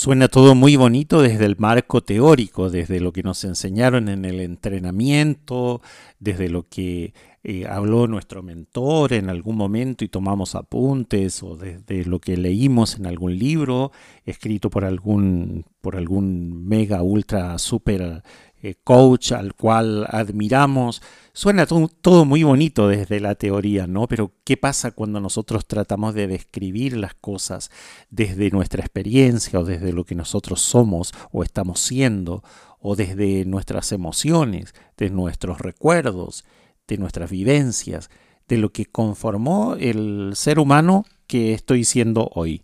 Suena 0.00 0.28
todo 0.28 0.54
muy 0.54 0.76
bonito 0.76 1.20
desde 1.20 1.44
el 1.44 1.58
marco 1.58 2.02
teórico, 2.02 2.70
desde 2.70 3.00
lo 3.00 3.12
que 3.12 3.22
nos 3.22 3.44
enseñaron 3.44 4.08
en 4.08 4.24
el 4.24 4.40
entrenamiento, 4.40 5.82
desde 6.18 6.48
lo 6.48 6.66
que 6.66 7.12
eh, 7.44 7.66
habló 7.66 8.06
nuestro 8.06 8.42
mentor 8.42 9.12
en 9.12 9.28
algún 9.28 9.58
momento 9.58 10.02
y 10.02 10.08
tomamos 10.08 10.54
apuntes, 10.54 11.42
o 11.42 11.54
desde 11.54 12.06
lo 12.06 12.18
que 12.18 12.38
leímos 12.38 12.96
en 12.96 13.04
algún 13.04 13.38
libro 13.38 13.92
escrito 14.24 14.70
por 14.70 14.86
algún, 14.86 15.66
por 15.82 15.96
algún 15.96 16.66
mega, 16.66 17.02
ultra, 17.02 17.58
super 17.58 18.22
eh, 18.62 18.74
coach 18.84 19.32
al 19.32 19.54
cual 19.54 20.06
admiramos. 20.08 21.02
Suena 21.32 21.66
to- 21.66 21.90
todo 22.00 22.24
muy 22.24 22.42
bonito 22.42 22.88
desde 22.88 23.20
la 23.20 23.34
teoría, 23.34 23.86
¿no? 23.86 24.06
Pero 24.06 24.32
¿qué 24.44 24.56
pasa 24.56 24.90
cuando 24.90 25.20
nosotros 25.20 25.66
tratamos 25.66 26.14
de 26.14 26.26
describir 26.26 26.96
las 26.96 27.14
cosas 27.14 27.70
desde 28.10 28.50
nuestra 28.50 28.80
experiencia 28.82 29.58
o 29.60 29.64
desde 29.64 29.92
lo 29.92 30.04
que 30.04 30.14
nosotros 30.14 30.60
somos 30.60 31.12
o 31.32 31.42
estamos 31.42 31.80
siendo 31.80 32.42
o 32.80 32.96
desde 32.96 33.44
nuestras 33.44 33.92
emociones, 33.92 34.74
de 34.96 35.10
nuestros 35.10 35.58
recuerdos, 35.60 36.44
de 36.88 36.98
nuestras 36.98 37.30
vivencias, 37.30 38.10
de 38.48 38.58
lo 38.58 38.72
que 38.72 38.86
conformó 38.86 39.76
el 39.78 40.32
ser 40.34 40.58
humano 40.58 41.04
que 41.26 41.52
estoy 41.54 41.84
siendo 41.84 42.30
hoy? 42.34 42.62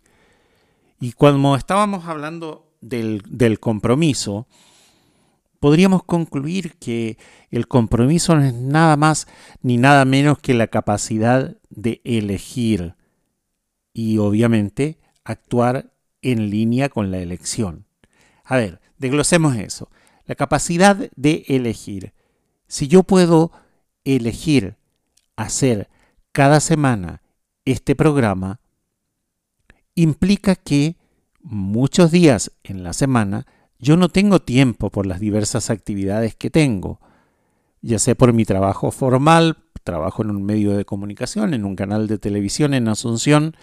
Y 1.00 1.12
cuando 1.12 1.54
estábamos 1.54 2.06
hablando 2.06 2.72
del 2.80 3.60
compromiso, 3.60 4.46
podríamos 5.60 6.04
concluir 6.04 6.76
que 6.78 7.18
el 7.50 7.68
compromiso 7.68 8.36
no 8.36 8.44
es 8.44 8.54
nada 8.54 8.96
más 8.96 9.26
ni 9.62 9.76
nada 9.76 10.04
menos 10.04 10.38
que 10.38 10.54
la 10.54 10.68
capacidad 10.68 11.56
de 11.70 12.00
elegir 12.04 12.94
y 13.92 14.18
obviamente 14.18 14.98
actuar 15.24 15.92
en 16.22 16.50
línea 16.50 16.88
con 16.88 17.10
la 17.10 17.18
elección. 17.18 17.86
A 18.44 18.56
ver, 18.56 18.80
desglosemos 18.98 19.56
eso. 19.56 19.90
La 20.26 20.34
capacidad 20.34 21.10
de 21.16 21.44
elegir. 21.48 22.12
Si 22.68 22.88
yo 22.88 23.02
puedo 23.02 23.52
elegir 24.04 24.76
hacer 25.36 25.88
cada 26.32 26.60
semana 26.60 27.22
este 27.64 27.94
programa, 27.94 28.60
implica 29.94 30.54
que 30.54 30.96
muchos 31.42 32.10
días 32.10 32.52
en 32.64 32.82
la 32.82 32.92
semana 32.92 33.46
yo 33.78 33.96
no 33.96 34.08
tengo 34.08 34.40
tiempo 34.40 34.90
por 34.90 35.06
las 35.06 35.20
diversas 35.20 35.70
actividades 35.70 36.34
que 36.34 36.50
tengo, 36.50 37.00
ya 37.82 37.98
sea 37.98 38.14
por 38.14 38.32
mi 38.32 38.44
trabajo 38.44 38.90
formal, 38.90 39.58
trabajo 39.84 40.22
en 40.22 40.30
un 40.30 40.42
medio 40.42 40.76
de 40.76 40.84
comunicación, 40.84 41.54
en 41.54 41.64
un 41.64 41.76
canal 41.76 42.08
de 42.08 42.18
televisión 42.18 42.74
en 42.74 42.88
Asunción, 42.88 43.56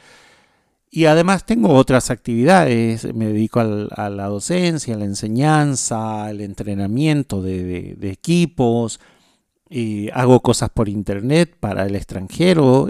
y 0.96 1.06
además 1.06 1.44
tengo 1.46 1.74
otras 1.74 2.12
actividades, 2.12 3.12
me 3.16 3.26
dedico 3.26 3.60
a 3.60 4.10
la 4.10 4.28
docencia, 4.28 4.94
a 4.94 4.98
la 5.00 5.06
enseñanza, 5.06 6.26
al 6.26 6.40
entrenamiento 6.40 7.42
de, 7.42 7.98
equipos, 8.04 9.00
hago 10.14 10.42
cosas 10.42 10.70
por 10.70 10.90
internet 10.90 11.56
para 11.60 11.88
el 11.88 11.96
extranjero, 11.96 12.90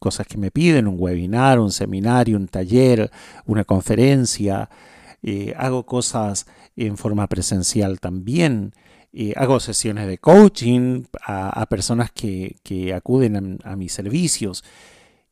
cosas 0.00 0.26
que 0.26 0.36
me 0.36 0.50
piden, 0.50 0.88
un 0.88 0.96
webinar, 0.98 1.60
un 1.60 1.70
seminario, 1.70 2.36
un 2.36 2.48
taller, 2.48 3.08
una 3.46 3.62
conferencia, 3.62 4.68
eh, 5.22 5.54
hago 5.56 5.86
cosas 5.86 6.46
en 6.76 6.96
forma 6.96 7.26
presencial 7.26 8.00
también, 8.00 8.72
eh, 9.12 9.32
hago 9.36 9.58
sesiones 9.58 10.06
de 10.06 10.18
coaching 10.18 11.04
a, 11.26 11.66
personas 11.66 12.10
que, 12.12 12.56
que 12.62 12.94
acuden 12.94 13.58
a, 13.64 13.76
mis 13.76 13.92
servicios. 13.92 14.64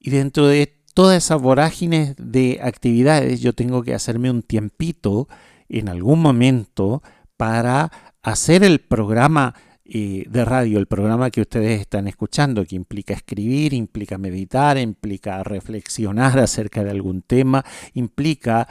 Y 0.00 0.10
dentro 0.10 0.46
de 0.46 0.74
toda 0.94 1.16
esa 1.16 1.36
vorágine 1.36 2.14
de 2.18 2.60
actividades, 2.62 3.40
yo 3.40 3.52
tengo 3.52 3.82
que 3.82 3.94
hacerme 3.94 4.30
un 4.30 4.42
tiempito 4.42 5.28
en 5.68 5.88
algún 5.88 6.20
momento 6.20 7.02
para 7.36 7.92
hacer 8.22 8.64
el 8.64 8.80
programa 8.80 9.54
eh, 9.84 10.24
de 10.28 10.44
radio, 10.44 10.80
el 10.80 10.86
programa 10.86 11.30
que 11.30 11.42
ustedes 11.42 11.80
están 11.80 12.08
escuchando, 12.08 12.64
que 12.64 12.74
implica 12.74 13.14
escribir, 13.14 13.72
implica 13.72 14.18
meditar, 14.18 14.78
implica 14.78 15.44
reflexionar 15.44 16.40
acerca 16.40 16.82
de 16.82 16.90
algún 16.90 17.22
tema, 17.22 17.64
implica 17.94 18.66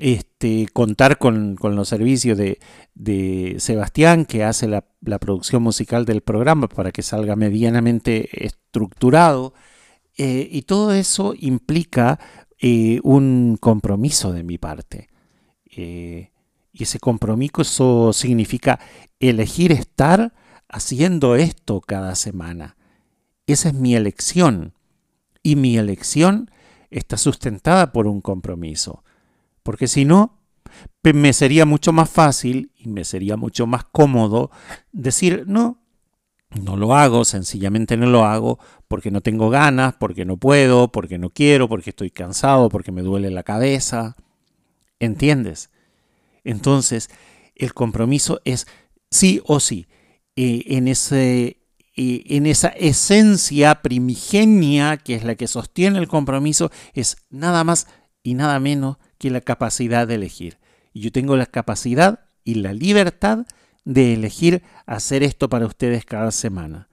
este, 0.00 0.66
contar 0.72 1.18
con, 1.18 1.56
los 1.60 1.88
servicios 1.88 2.36
de, 2.36 2.58
de 2.94 3.56
Sebastián, 3.58 4.24
que 4.24 4.42
hace 4.44 4.66
la, 4.66 4.86
la 5.02 5.18
producción 5.18 5.62
musical 5.62 6.06
del 6.06 6.22
programa 6.22 6.68
para 6.68 6.90
que 6.90 7.02
salga 7.02 7.36
medianamente 7.36 8.44
estructurado. 8.44 9.54
Eh, 10.16 10.48
y 10.50 10.62
todo 10.62 10.92
eso 10.92 11.34
implica 11.38 12.18
eh, 12.58 13.00
un 13.04 13.58
compromiso 13.60 14.32
de 14.32 14.42
mi 14.42 14.58
parte. 14.58 15.08
Eh, 15.76 16.30
y 16.72 16.82
ese 16.82 16.98
compromiso 16.98 18.12
significa 18.12 18.80
elegir 19.18 19.70
estar 19.72 20.32
haciendo 20.68 21.36
esto 21.36 21.80
cada 21.80 22.14
semana. 22.14 22.76
Esa 23.46 23.68
es 23.68 23.74
mi 23.74 23.94
elección. 23.94 24.74
Y 25.42 25.56
mi 25.56 25.76
elección 25.76 26.50
está 26.90 27.16
sustentada 27.16 27.92
por 27.92 28.06
un 28.06 28.20
compromiso. 28.20 29.04
Porque 29.62 29.88
si 29.88 30.04
no, 30.04 30.40
me 31.02 31.32
sería 31.32 31.66
mucho 31.66 31.92
más 31.92 32.10
fácil 32.10 32.72
y 32.76 32.88
me 32.88 33.04
sería 33.04 33.36
mucho 33.36 33.66
más 33.66 33.84
cómodo 33.84 34.50
decir, 34.92 35.44
no, 35.46 35.82
no 36.62 36.76
lo 36.76 36.94
hago, 36.94 37.24
sencillamente 37.24 37.96
no 37.96 38.06
lo 38.06 38.24
hago 38.24 38.58
porque 38.88 39.10
no 39.10 39.20
tengo 39.20 39.50
ganas, 39.50 39.94
porque 39.94 40.24
no 40.24 40.36
puedo, 40.36 40.90
porque 40.90 41.18
no 41.18 41.30
quiero, 41.30 41.68
porque 41.68 41.90
estoy 41.90 42.10
cansado, 42.10 42.68
porque 42.68 42.92
me 42.92 43.02
duele 43.02 43.30
la 43.30 43.42
cabeza. 43.42 44.16
¿Entiendes? 44.98 45.70
Entonces, 46.44 47.08
el 47.54 47.72
compromiso 47.72 48.40
es 48.44 48.66
sí 49.10 49.40
o 49.46 49.60
sí. 49.60 49.86
eh, 50.36 50.64
en, 50.66 50.88
ese, 50.88 51.62
eh, 51.96 52.22
en 52.26 52.46
esa 52.46 52.68
esencia 52.68 53.82
primigenia 53.82 54.96
que 54.96 55.14
es 55.14 55.24
la 55.24 55.34
que 55.34 55.46
sostiene 55.46 55.98
el 55.98 56.08
compromiso, 56.08 56.70
es 56.94 57.16
nada 57.30 57.64
más 57.64 57.86
y 58.22 58.34
nada 58.34 58.58
menos 58.60 58.98
la 59.28 59.42
capacidad 59.42 60.08
de 60.08 60.14
elegir. 60.14 60.58
Y 60.94 61.00
yo 61.00 61.12
tengo 61.12 61.36
la 61.36 61.46
capacidad 61.46 62.20
y 62.44 62.54
la 62.54 62.72
libertad 62.72 63.46
de 63.84 64.14
elegir 64.14 64.62
hacer 64.86 65.22
esto 65.22 65.48
para 65.48 65.66
ustedes 65.66 66.04
cada 66.04 66.30
semana. 66.30 66.88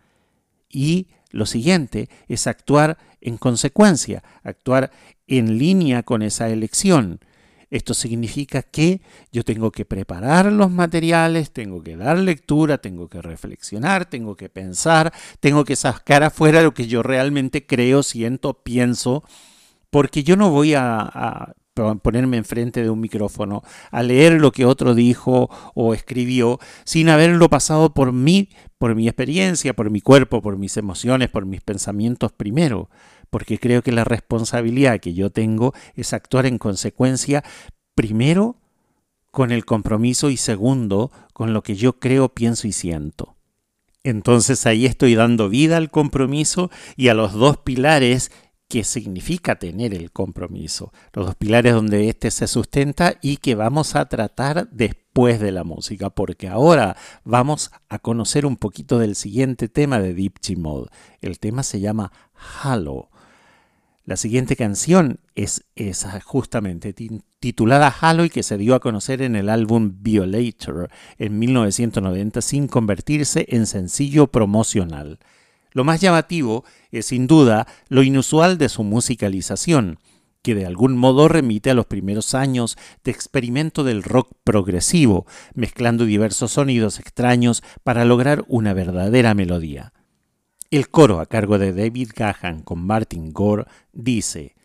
Y 0.70 1.08
lo 1.32 1.46
siguiente 1.46 2.10
es 2.28 2.48
actuar 2.48 2.98
en 3.22 3.38
consecuencia, 3.38 4.24
actuar 4.44 4.92
en 5.28 5.58
línea 5.58 6.04
con 6.04 6.22
esa 6.22 6.50
elección. 6.50 7.20
Esto 7.70 7.94
significa 7.94 8.62
que 8.62 9.02
yo 9.32 9.44
tengo 9.44 9.72
que 9.72 9.84
preparar 9.84 10.52
los 10.52 10.72
materiales, 10.72 11.52
tengo 11.52 11.84
que 11.84 11.98
dar 11.98 12.18
lectura, 12.18 12.78
tengo 12.78 13.10
que 13.10 13.22
reflexionar, 13.22 14.10
tengo 14.10 14.36
que 14.36 14.48
pensar, 14.48 15.14
tengo 15.42 15.66
que 15.66 15.76
sacar 15.76 16.24
afuera 16.24 16.62
lo 16.62 16.74
que 16.74 16.88
yo 16.88 17.04
realmente 17.04 17.66
creo, 17.66 18.04
siento, 18.04 18.64
pienso, 18.64 19.26
porque 19.90 20.24
yo 20.24 20.38
no 20.38 20.50
voy 20.50 20.76
a, 20.76 21.00
a 21.02 21.54
ponerme 22.02 22.38
enfrente 22.38 22.84
de 22.84 22.90
un 22.90 23.00
micrófono 23.00 23.64
a 23.92 24.04
leer 24.04 24.34
lo 24.34 24.52
que 24.52 24.66
otro 24.66 24.96
dijo 24.96 25.50
o 25.74 25.94
escribió 25.94 26.60
sin 26.84 27.10
haberlo 27.10 27.50
pasado 27.50 27.94
por 27.94 28.12
mí, 28.12 28.50
por 28.78 28.96
mi 28.96 29.08
experiencia, 29.08 29.76
por 29.76 29.90
mi 29.90 30.02
cuerpo, 30.02 30.42
por 30.42 30.58
mis 30.58 30.78
emociones, 30.78 31.30
por 31.30 31.46
mis 31.46 31.62
pensamientos 31.62 32.32
primero 32.32 32.90
porque 33.30 33.60
creo 33.60 33.82
que 33.82 33.92
la 33.92 34.04
responsabilidad 34.04 35.00
que 35.00 35.14
yo 35.14 35.30
tengo 35.30 35.74
es 35.96 36.14
actuar 36.14 36.46
en 36.46 36.58
consecuencia, 36.58 37.44
primero, 37.96 38.56
con 39.32 39.52
el 39.52 39.66
compromiso 39.66 40.30
y 40.30 40.38
segundo, 40.38 41.12
con 41.34 41.54
lo 41.54 41.62
que 41.62 41.76
yo 41.76 42.00
creo, 42.00 42.30
pienso 42.30 42.68
y 42.68 42.72
siento. 42.72 43.36
Entonces 44.04 44.66
ahí 44.66 44.86
estoy 44.86 45.16
dando 45.16 45.50
vida 45.50 45.78
al 45.78 45.92
compromiso 45.92 46.72
y 46.96 47.10
a 47.10 47.14
los 47.14 47.34
dos 47.34 47.58
pilares 47.58 48.32
que 48.68 48.84
significa 48.84 49.56
tener 49.56 49.94
el 49.94 50.12
compromiso, 50.12 50.92
los 51.14 51.26
dos 51.26 51.36
pilares 51.36 51.74
donde 51.74 52.10
éste 52.10 52.32
se 52.32 52.48
sustenta 52.48 53.16
y 53.22 53.38
que 53.38 53.56
vamos 53.56 53.96
a 53.96 54.06
tratar 54.10 54.70
después 54.72 55.40
de 55.40 55.52
la 55.52 55.64
música, 55.64 56.10
porque 56.10 56.48
ahora 56.50 56.98
vamos 57.24 57.72
a 57.88 58.00
conocer 58.00 58.46
un 58.46 58.58
poquito 58.58 59.00
del 59.00 59.16
siguiente 59.16 59.70
tema 59.70 60.00
de 60.00 60.14
Deep 60.14 60.58
Mode. 60.58 60.90
El 61.22 61.40
tema 61.40 61.64
se 61.64 61.80
llama 61.80 62.12
Halo. 62.62 63.10
La 64.04 64.16
siguiente 64.16 64.56
canción 64.56 65.20
es 65.36 65.66
esa 65.76 66.20
justamente 66.22 66.96
titulada 67.40 67.94
Halo 68.00 68.26
y 68.26 68.30
que 68.30 68.44
se 68.44 68.58
dio 68.58 68.76
a 68.76 68.80
conocer 68.80 69.22
en 69.22 69.36
el 69.36 69.50
álbum 69.50 69.98
Violator 70.02 70.90
en 71.18 71.40
1990 71.40 72.42
sin 72.42 72.68
convertirse 72.68 73.46
en 73.50 73.66
sencillo 73.66 74.28
promocional. 74.28 75.20
Lo 75.78 75.84
más 75.84 76.02
llamativo 76.02 76.66
es 76.90 77.06
sin 77.06 77.28
duda 77.28 77.68
lo 77.88 78.02
inusual 78.02 78.58
de 78.58 78.68
su 78.68 78.84
musicalización, 78.84 80.00
que 80.42 80.56
de 80.56 80.66
algún 80.66 80.98
modo 80.98 81.28
remite 81.28 81.70
a 81.70 81.76
los 81.76 81.86
primeros 81.86 82.34
años 82.34 82.80
de 83.04 83.12
experimento 83.12 83.84
del 83.84 84.02
rock 84.02 84.32
progresivo, 84.44 85.28
mezclando 85.54 86.06
diversos 86.06 86.54
sonidos 86.54 87.00
extraños 87.00 87.62
para 87.84 88.06
lograr 88.06 88.44
una 88.48 88.74
verdadera 88.74 89.36
melodía. 89.36 89.94
El 90.72 90.90
coro 90.90 91.20
a 91.20 91.28
cargo 91.28 91.60
de 91.60 91.74
David 91.74 92.10
Gahan 92.16 92.64
con 92.64 92.84
Martin 92.84 93.32
Gore 93.32 93.66
dice, 93.94 94.56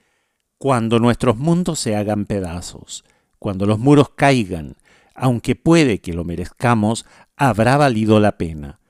Cuando 0.57 0.99
nuestros 0.99 1.37
mundos 1.37 1.79
se 1.79 1.95
hagan 1.95 2.25
pedazos, 2.25 3.05
cuando 3.39 3.67
los 3.67 3.79
muros 3.79 4.09
caigan, 4.17 4.77
aunque 5.15 5.57
puede 5.57 6.01
que 6.01 6.15
lo 6.15 6.25
merezcamos, 6.25 7.05
habrá 7.37 7.77
valido 7.77 8.19
la 8.19 8.39
pena, 8.39 8.81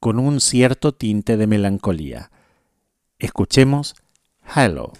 con 0.00 0.18
un 0.18 0.40
cierto 0.40 0.92
tinte 0.92 1.36
de 1.36 1.46
melancolía. 1.46 2.30
Escuchemos 3.18 3.94
Hello. 4.56 4.92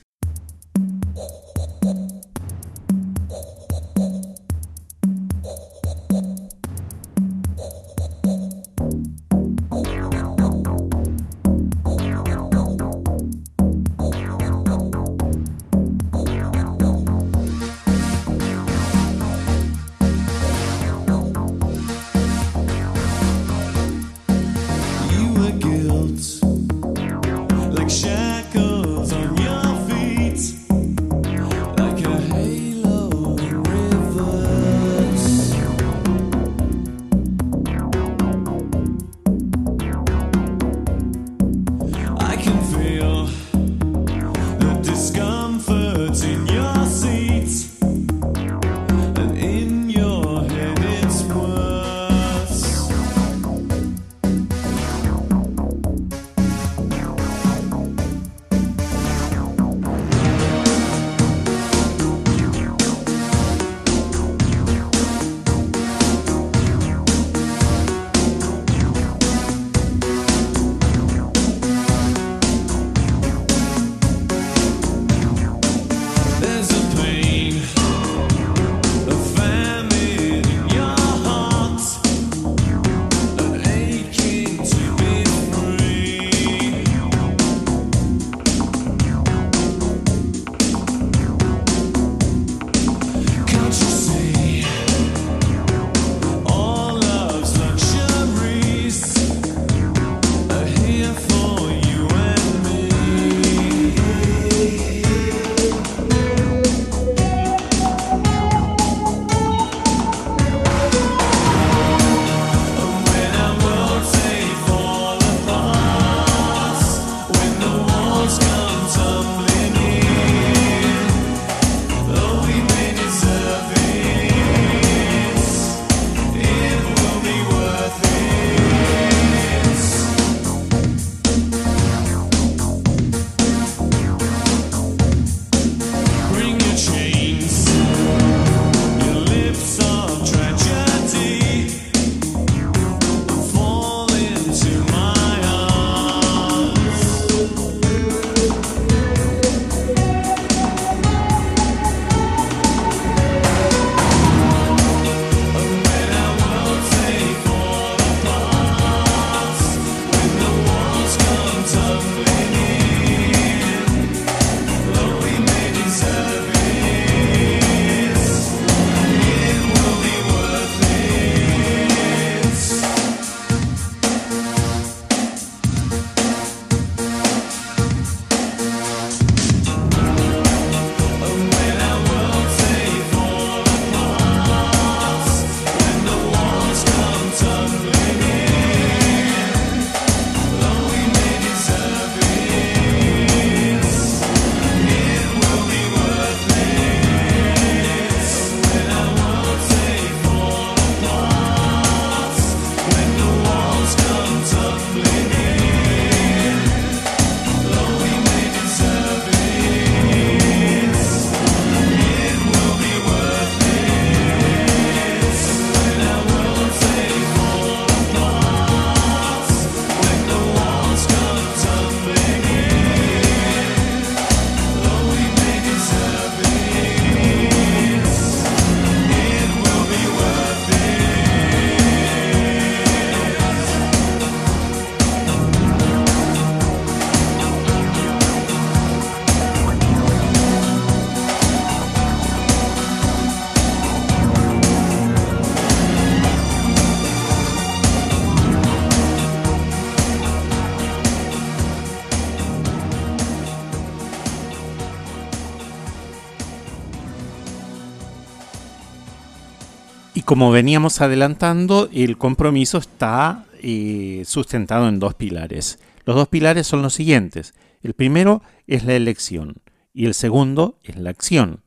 Como 260.30 260.52
veníamos 260.52 261.00
adelantando, 261.00 261.88
el 261.92 262.16
compromiso 262.16 262.78
está 262.78 263.46
eh, 263.64 264.22
sustentado 264.24 264.88
en 264.88 265.00
dos 265.00 265.14
pilares. 265.14 265.80
Los 266.04 266.14
dos 266.14 266.28
pilares 266.28 266.68
son 266.68 266.82
los 266.82 266.94
siguientes. 266.94 267.52
El 267.82 267.94
primero 267.94 268.40
es 268.68 268.84
la 268.84 268.94
elección 268.94 269.56
y 269.92 270.06
el 270.06 270.14
segundo 270.14 270.78
es 270.84 270.94
la 270.94 271.10
acción. 271.10 271.64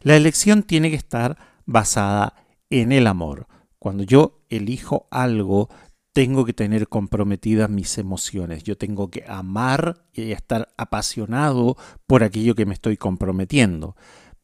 La 0.00 0.16
elección 0.16 0.62
tiene 0.62 0.88
que 0.88 0.96
estar 0.96 1.36
basada 1.66 2.32
en 2.70 2.90
el 2.90 3.06
amor. 3.06 3.48
Cuando 3.78 4.02
yo 4.02 4.40
elijo 4.48 5.08
algo, 5.10 5.68
tengo 6.14 6.46
que 6.46 6.54
tener 6.54 6.88
comprometidas 6.88 7.68
mis 7.68 7.98
emociones. 7.98 8.62
Yo 8.62 8.78
tengo 8.78 9.10
que 9.10 9.24
amar 9.28 10.06
y 10.14 10.32
estar 10.32 10.70
apasionado 10.78 11.76
por 12.06 12.24
aquello 12.24 12.54
que 12.54 12.64
me 12.64 12.72
estoy 12.72 12.96
comprometiendo. 12.96 13.94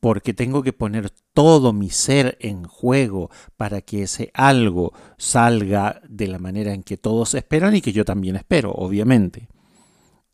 Porque 0.03 0.35
tengo 0.35 0.65
que 0.65 0.73
poner 0.73 1.11
todo 1.33 1.73
mi 1.73 1.89
ser 1.89 2.37
en 2.41 2.65
juego 2.65 3.31
para 3.57 3.83
que 3.83 4.03
ese 4.03 4.33
algo 4.35 4.93
salga 5.17 6.01
de 6.09 6.27
la 6.27 6.41
manera 6.41 6.75
en 6.75 6.83
que 6.83 6.97
todos 6.97 7.37
esperan 7.37 7.77
y 7.77 7.81
que 7.83 7.93
yo 7.93 8.05
también 8.05 8.35
espero, 8.35 8.73
obviamente. 8.73 9.49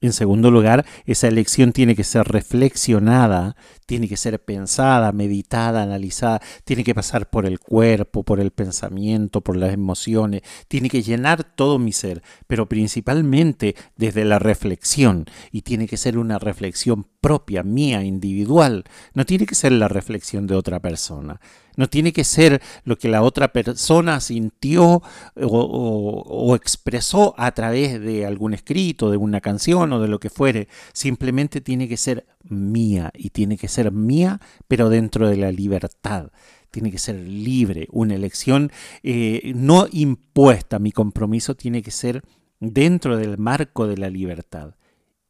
En 0.01 0.13
segundo 0.13 0.53
lugar, 0.53 0.87
esa 1.07 1.27
elección 1.27 1.73
tiene 1.73 1.97
que 1.97 2.05
ser 2.05 2.29
reflexionada, 2.29 3.57
tiene 3.85 4.07
que 4.07 4.17
ser 4.17 4.41
pensada, 4.41 5.11
meditada, 5.11 5.83
analizada, 5.83 6.41
tiene 6.63 6.85
que 6.85 6.95
pasar 6.95 7.29
por 7.29 7.47
el 7.47 7.59
cuerpo, 7.59 8.23
por 8.23 8.39
el 8.39 8.53
pensamiento, 8.53 9.41
por 9.41 9.57
las 9.57 9.73
emociones, 9.73 10.43
tiene 10.69 10.89
que 10.89 11.03
llenar 11.03 11.43
todo 11.43 11.81
mi 11.81 11.91
ser, 11.91 12.23
pero 12.47 12.69
principalmente 12.69 13.75
desde 13.97 14.25
la 14.25 14.39
reflexión, 14.39 15.25
y 15.51 15.63
tiene 15.63 15.89
que 15.89 15.97
ser 15.97 16.17
una 16.17 16.39
reflexión 16.39 17.09
propia, 17.21 17.65
mía, 17.65 18.05
individual, 18.05 18.85
no 19.15 19.27
tiene 19.27 19.47
que 19.47 19.57
ser 19.57 19.73
la 19.73 19.89
reflexión 19.89 20.47
de 20.47 20.55
otra 20.55 20.79
persona. 20.79 21.41
No 21.79 21.89
tiene 21.89 22.13
que 22.13 22.25
ser 22.25 22.61
lo 22.83 22.99
que 22.99 23.07
la 23.07 23.23
otra 23.23 23.53
persona 23.53 24.19
sintió 24.19 25.01
o, 25.37 26.57
expresó 26.57 27.37
a 27.39 27.53
través 27.53 28.01
de 28.01 28.27
algún 28.27 28.53
escrito, 28.53 29.13
de 29.13 29.17
una 29.17 29.41
canción 29.41 29.93
o 29.93 30.01
de 30.01 30.09
lo 30.09 30.19
que 30.19 30.29
fuere. 30.29 30.67
Simplemente 30.93 31.61
tiene 31.61 31.87
que 31.87 31.97
ser 31.97 32.27
mía 32.43 33.13
y 33.15 33.31
tiene 33.31 33.57
que 33.57 33.69
ser 33.69 33.93
mía, 33.93 34.41
pero 34.67 34.89
dentro 34.89 35.29
de 35.29 35.37
la 35.37 35.53
libertad. 35.53 36.33
Tiene 36.73 36.91
que 36.91 36.99
ser 36.99 37.15
libre, 37.15 37.87
una 37.93 38.17
elección 38.17 38.73
eh, 39.05 39.53
no 39.55 39.87
impuesta. 39.93 40.81
Mi 40.81 40.91
compromiso 40.91 41.55
tiene 41.55 41.81
que 41.81 41.93
ser 41.93 42.25
dentro 42.59 43.17
del 43.17 43.39
marco 43.39 43.87
de 43.87 43.99
la 43.99 44.11
libertad 44.11 44.75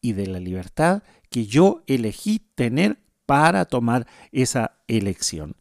y 0.01 0.15
de 0.15 0.27
la 0.27 0.41
libertad 0.41 1.03
que 1.29 1.45
yo 1.45 1.83
elegí 1.87 2.41
tener 2.55 3.01
para 3.27 3.67
tomar 3.67 4.07
esa 4.33 4.79
elección. 4.89 5.57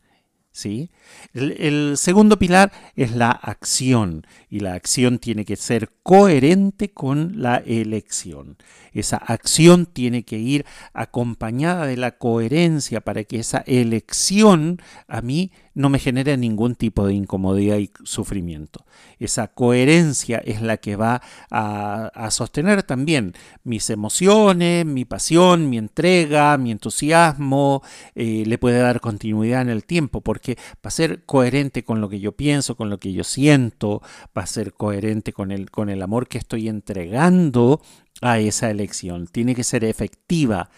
¿Sí? 0.57 0.89
El, 1.35 1.51
el, 1.59 1.97
segundo 1.97 2.39
pilar 2.39 2.71
es 2.95 3.15
la 3.15 3.29
acción 3.29 4.25
y 4.49 4.61
la 4.61 4.73
acción 4.73 5.19
tiene 5.19 5.45
que 5.45 5.55
ser 5.55 5.91
coherente 6.01 6.89
con 6.89 7.41
la 7.41 7.57
elección. 7.57 8.57
Esa 8.91 9.17
acción 9.17 9.85
tiene 9.85 10.23
que 10.23 10.39
ir 10.39 10.65
acompañada 10.93 11.85
de 11.85 11.97
la 11.97 12.17
coherencia 12.17 13.01
para 13.01 13.23
que 13.23 13.39
esa 13.39 13.63
elección 13.67 14.81
a 15.07 15.21
mí 15.21 15.51
no 15.77 15.89
me 15.89 15.99
genere 15.99 16.35
ningún 16.37 16.73
tipo 16.73 17.05
de 17.05 17.13
incomodidad 17.13 17.77
y 17.77 17.91
sufrimiento. 18.03 18.83
Esa 19.19 19.47
coherencia 19.47 20.39
es 20.39 20.63
la 20.63 20.77
que 20.77 20.95
va 20.95 21.21
a, 21.51 22.07
a 22.07 22.31
sostener 22.31 22.81
también 22.81 23.33
mis 23.63 23.91
emociones, 23.91 24.87
mi 24.87 25.05
pasión, 25.05 25.69
mi 25.69 25.77
entrega, 25.77 26.57
mi 26.57 26.71
entusiasmo, 26.71 27.83
eh, 28.15 28.43
le 28.47 28.57
puede 28.57 28.79
dar 28.79 28.99
continuidad 29.01 29.61
en 29.61 29.69
el 29.69 29.83
tiempo, 29.83 30.21
porque 30.21 30.55
va 30.55 30.87
a 30.87 30.89
ser 30.89 31.23
coherente 31.25 31.83
con 31.83 32.01
lo 32.01 32.09
que 32.09 32.19
yo 32.19 32.31
pienso, 32.31 32.75
con 32.75 32.89
lo 32.89 32.99
que 32.99 33.13
yo 33.13 33.23
siento, 33.23 34.01
va 34.35 34.41
a 34.41 34.47
ser 34.47 34.73
coherente 34.73 35.31
con 35.31 35.51
el, 35.51 35.69
con 35.69 35.91
el 35.91 36.01
amor 36.01 36.27
que 36.27 36.39
estoy 36.39 36.69
entregando 36.69 37.81
a 38.21 38.39
esa 38.39 38.71
elección. 38.71 39.27
Tiene 39.27 39.53
que 39.53 39.63
ser 39.63 39.83
efectiva 39.83 40.71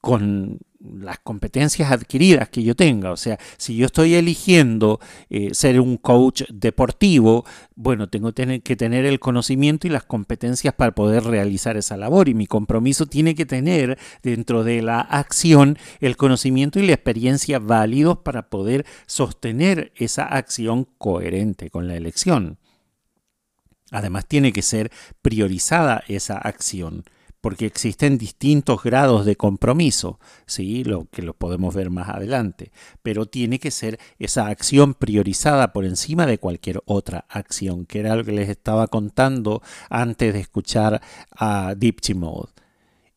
con 0.00 0.58
las 0.80 1.18
competencias 1.18 1.92
adquiridas 1.92 2.48
que 2.48 2.62
yo 2.62 2.74
tenga. 2.74 3.12
O 3.12 3.16
sea, 3.16 3.38
si 3.58 3.76
yo 3.76 3.86
estoy 3.86 4.14
eligiendo 4.14 4.98
eh, 5.28 5.50
ser 5.52 5.78
un 5.80 5.98
coach 5.98 6.42
deportivo, 6.48 7.44
bueno, 7.74 8.08
tengo 8.08 8.32
que 8.32 8.76
tener 8.76 9.04
el 9.04 9.20
conocimiento 9.20 9.86
y 9.86 9.90
las 9.90 10.04
competencias 10.04 10.72
para 10.74 10.94
poder 10.94 11.24
realizar 11.24 11.76
esa 11.76 11.96
labor. 11.96 12.28
Y 12.28 12.34
mi 12.34 12.46
compromiso 12.46 13.06
tiene 13.06 13.34
que 13.34 13.46
tener 13.46 13.98
dentro 14.22 14.64
de 14.64 14.80
la 14.80 15.00
acción 15.00 15.78
el 16.00 16.16
conocimiento 16.16 16.78
y 16.78 16.86
la 16.86 16.94
experiencia 16.94 17.58
válidos 17.58 18.18
para 18.18 18.48
poder 18.48 18.86
sostener 19.06 19.92
esa 19.96 20.24
acción 20.24 20.86
coherente 20.96 21.68
con 21.68 21.88
la 21.88 21.96
elección. 21.96 22.58
Además, 23.90 24.26
tiene 24.26 24.52
que 24.52 24.62
ser 24.62 24.90
priorizada 25.20 26.04
esa 26.06 26.38
acción 26.38 27.04
porque 27.40 27.66
existen 27.66 28.18
distintos 28.18 28.82
grados 28.82 29.24
de 29.24 29.36
compromiso, 29.36 30.18
¿sí? 30.46 30.84
lo 30.84 31.06
que 31.10 31.22
lo 31.22 31.34
podemos 31.34 31.74
ver 31.74 31.90
más 31.90 32.08
adelante, 32.08 32.72
pero 33.02 33.26
tiene 33.26 33.58
que 33.58 33.70
ser 33.70 33.98
esa 34.18 34.48
acción 34.48 34.94
priorizada 34.94 35.72
por 35.72 35.84
encima 35.84 36.26
de 36.26 36.38
cualquier 36.38 36.82
otra 36.84 37.26
acción, 37.28 37.86
que 37.86 38.00
era 38.00 38.16
lo 38.16 38.24
que 38.24 38.32
les 38.32 38.48
estaba 38.48 38.86
contando 38.88 39.62
antes 39.88 40.32
de 40.32 40.40
escuchar 40.40 41.00
a 41.30 41.74
Deep 41.76 42.00
Mode. 42.14 42.50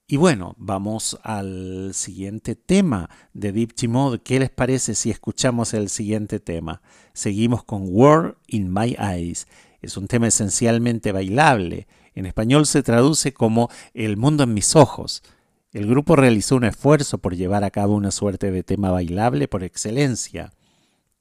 Y 0.06 0.18
bueno, 0.18 0.54
vamos 0.58 1.18
al 1.24 1.92
siguiente 1.94 2.56
tema 2.56 3.10
de 3.34 3.52
Deep 3.52 3.72
Mode. 3.88 4.20
¿Qué 4.20 4.40
les 4.40 4.50
parece 4.50 4.96
si 4.96 5.10
escuchamos 5.10 5.74
el 5.74 5.90
siguiente 5.90 6.40
tema? 6.40 6.82
Seguimos 7.14 7.64
con 7.64 7.84
War 7.88 8.38
in 8.48 8.72
My 8.72 8.96
Eyes. 9.00 9.48
Es 9.82 9.98
un 9.98 10.08
tema 10.08 10.28
esencialmente 10.28 11.12
bailable. 11.12 11.88
En 12.16 12.26
español 12.26 12.66
se 12.66 12.84
traduce 12.84 13.34
como 13.34 13.70
El 13.94 14.18
mundo 14.18 14.44
en 14.44 14.54
mis 14.54 14.76
ojos. 14.76 15.24
El 15.72 15.88
grupo 15.88 16.16
realizó 16.16 16.56
un 16.56 16.66
esfuerzo 16.66 17.18
por 17.18 17.36
llevar 17.36 17.64
a 17.64 17.72
cabo 17.72 17.96
una 17.96 18.12
suerte 18.12 18.52
de 18.52 18.64
tema 18.64 18.92
bailable 18.92 19.48
por 19.48 19.64
excelencia, 19.64 20.52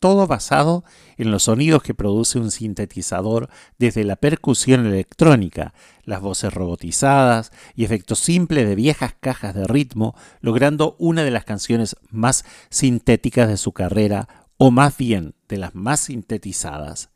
todo 0.03 0.27
basado 0.27 0.85
en 1.17 1.31
los 1.31 1.45
sonidos 1.45 1.85
que 1.85 1.95
produce 1.95 2.41
un 2.41 2.51
sintetizador 2.51 3.49
desde 3.79 4.03
la 4.03 4.17
percusión 4.17 4.85
electrónica, 4.85 5.75
las 6.03 6.21
voces 6.21 6.53
robotizadas 6.53 7.53
y 7.77 7.85
efectos 7.85 8.19
simples 8.19 8.69
de 8.69 8.75
viejas 8.75 9.15
cajas 9.21 9.55
de 9.55 9.65
ritmo, 9.65 10.17
logrando 10.41 10.97
una 10.99 11.23
de 11.23 11.31
las 11.31 11.45
canciones 11.45 11.97
más 12.11 12.45
sintéticas 12.69 13.49
de 13.49 13.57
su 13.57 13.73
carrera, 13.73 14.29
o 14.59 14.71
más 14.71 14.97
bien 14.97 15.35
de 15.49 15.59
las 15.59 15.75
más 15.75 16.01
sintetizadas. 16.01 17.11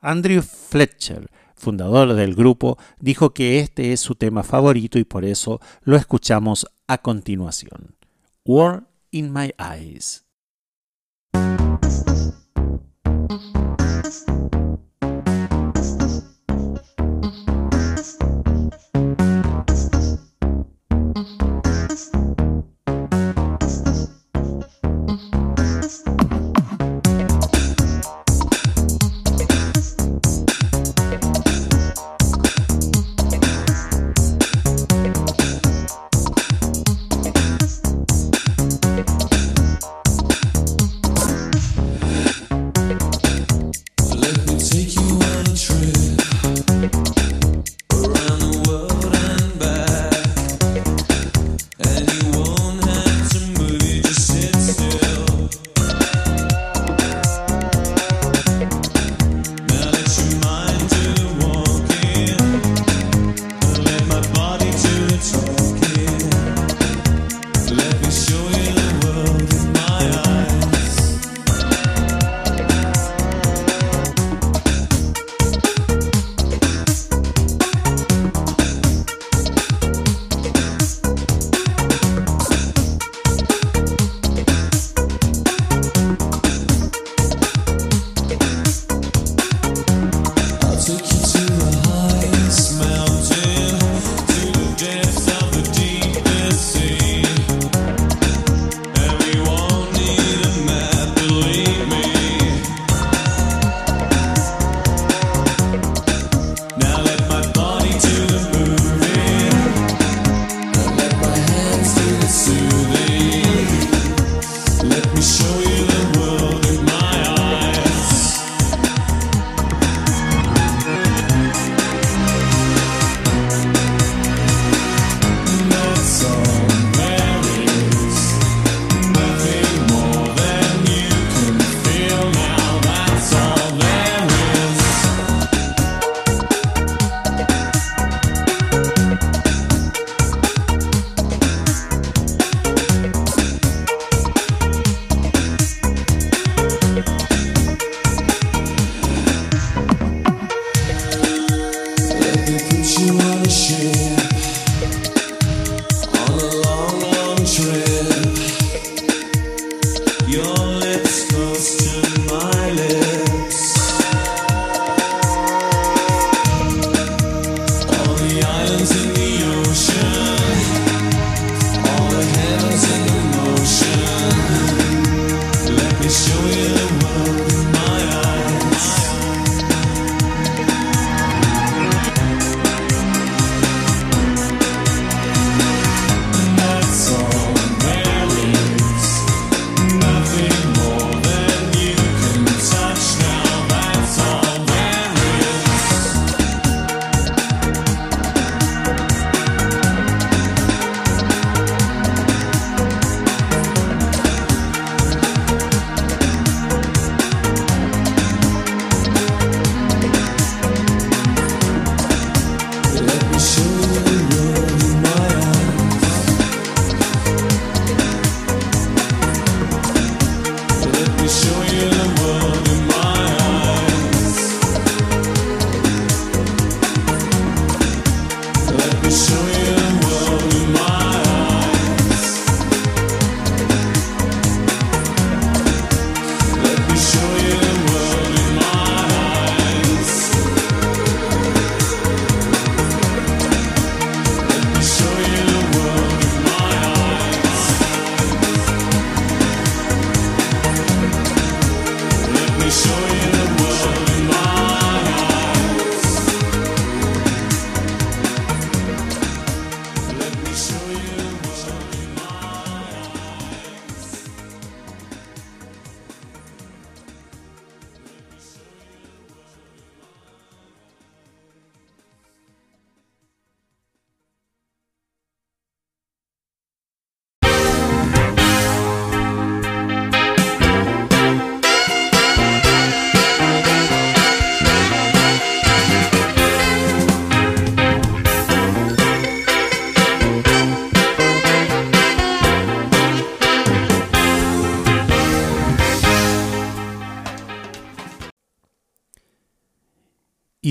Andrew 0.00 0.42
Fletcher, 0.42 1.28
fundador 1.64 2.14
del 2.14 2.34
grupo, 2.34 2.78
dijo 3.00 3.32
que 3.32 3.58
este 3.58 3.92
es 3.92 4.00
su 4.00 4.14
tema 4.14 4.42
favorito 4.42 4.98
y 4.98 5.04
por 5.04 5.24
eso 5.24 5.60
lo 5.82 5.96
escuchamos 5.96 6.66
a 6.86 6.98
continuación. 6.98 7.96
War 8.44 8.84
in 9.10 9.32
My 9.32 9.54
Eyes. 9.58 10.24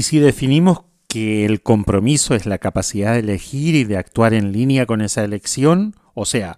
Y 0.04 0.06
si 0.06 0.20
definimos 0.20 0.82
que 1.08 1.46
el 1.46 1.62
compromiso 1.62 2.36
es 2.36 2.46
la 2.46 2.58
capacidad 2.58 3.14
de 3.14 3.20
elegir 3.20 3.74
y 3.74 3.86
de 3.86 3.96
actuar 3.96 4.34
en 4.34 4.52
línea 4.52 4.86
con 4.86 5.00
esa 5.00 5.24
elección, 5.24 5.96
o 6.14 6.26
sea, 6.26 6.58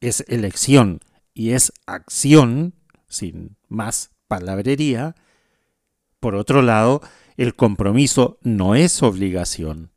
es 0.00 0.24
elección 0.28 1.00
y 1.34 1.50
es 1.50 1.74
acción, 1.84 2.72
sin 3.06 3.58
más 3.68 4.12
palabrería, 4.28 5.14
por 6.20 6.36
otro 6.36 6.62
lado, 6.62 7.02
el 7.36 7.54
compromiso 7.54 8.38
no 8.40 8.74
es 8.74 9.02
obligación. 9.02 9.90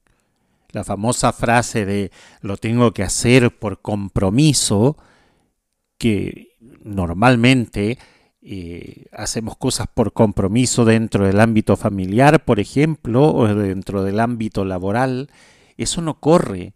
La 0.72 0.84
famosa 0.84 1.32
frase 1.32 1.86
de 1.86 2.12
lo 2.42 2.58
tengo 2.58 2.92
que 2.94 3.04
hacer 3.04 3.58
por 3.58 3.82
compromiso, 3.82 4.98
que 5.98 6.58
normalmente 6.84 7.98
hacemos 9.12 9.58
cosas 9.58 9.88
por 9.94 10.14
compromiso 10.14 10.86
dentro 10.86 11.26
del 11.26 11.40
ámbito 11.40 11.76
familiar, 11.76 12.46
por 12.46 12.60
ejemplo, 12.60 13.34
o 13.34 13.54
dentro 13.54 14.04
del 14.04 14.20
ámbito 14.20 14.66
laboral, 14.66 15.30
eso 15.78 16.02
no 16.02 16.20
corre. 16.20 16.74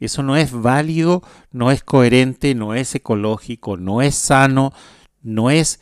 Eso 0.00 0.22
no 0.22 0.36
es 0.36 0.50
válido, 0.50 1.22
no 1.52 1.70
es 1.70 1.84
coherente, 1.84 2.54
no 2.54 2.74
es 2.74 2.94
ecológico, 2.94 3.76
no 3.76 4.00
es 4.00 4.14
sano, 4.14 4.72
no 5.22 5.50
es, 5.50 5.80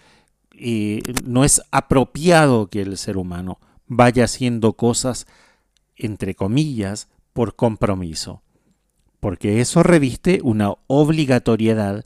eh, 0.59 1.03
no 1.25 1.45
es 1.45 1.63
apropiado 1.71 2.67
que 2.67 2.83
el 2.83 2.99
ser 2.99 3.17
humano 3.17 3.61
vaya 3.87 4.25
haciendo 4.25 4.73
cosas, 4.73 5.27
entre 5.97 6.35
comillas, 6.35 7.09
por 7.33 7.55
compromiso. 7.55 8.43
Porque 9.21 9.61
eso 9.61 9.85
reviste 9.85 10.41
una 10.43 10.75
obligatoriedad 10.89 12.05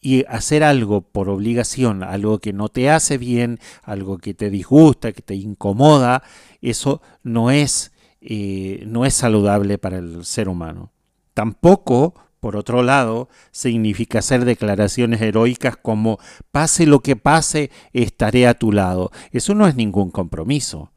y 0.00 0.24
hacer 0.26 0.64
algo 0.64 1.02
por 1.02 1.28
obligación, 1.28 2.02
algo 2.02 2.38
que 2.38 2.52
no 2.52 2.68
te 2.68 2.90
hace 2.90 3.18
bien, 3.18 3.58
algo 3.82 4.18
que 4.18 4.32
te 4.32 4.48
disgusta, 4.48 5.12
que 5.12 5.22
te 5.22 5.34
incomoda, 5.34 6.22
eso 6.62 7.02
no 7.22 7.50
es, 7.50 7.92
eh, 8.20 8.82
no 8.86 9.04
es 9.04 9.14
saludable 9.14 9.76
para 9.76 9.98
el 9.98 10.24
ser 10.24 10.48
humano. 10.48 10.90
Tampoco, 11.34 12.14
por 12.40 12.56
otro 12.56 12.82
lado, 12.82 13.28
significa 13.50 14.20
hacer 14.20 14.46
declaraciones 14.46 15.20
heroicas 15.20 15.76
como 15.76 16.18
pase 16.50 16.86
lo 16.86 17.00
que 17.00 17.16
pase, 17.16 17.70
estaré 17.92 18.46
a 18.46 18.54
tu 18.54 18.72
lado. 18.72 19.10
Eso 19.32 19.54
no 19.54 19.66
es 19.66 19.76
ningún 19.76 20.10
compromiso. 20.10 20.92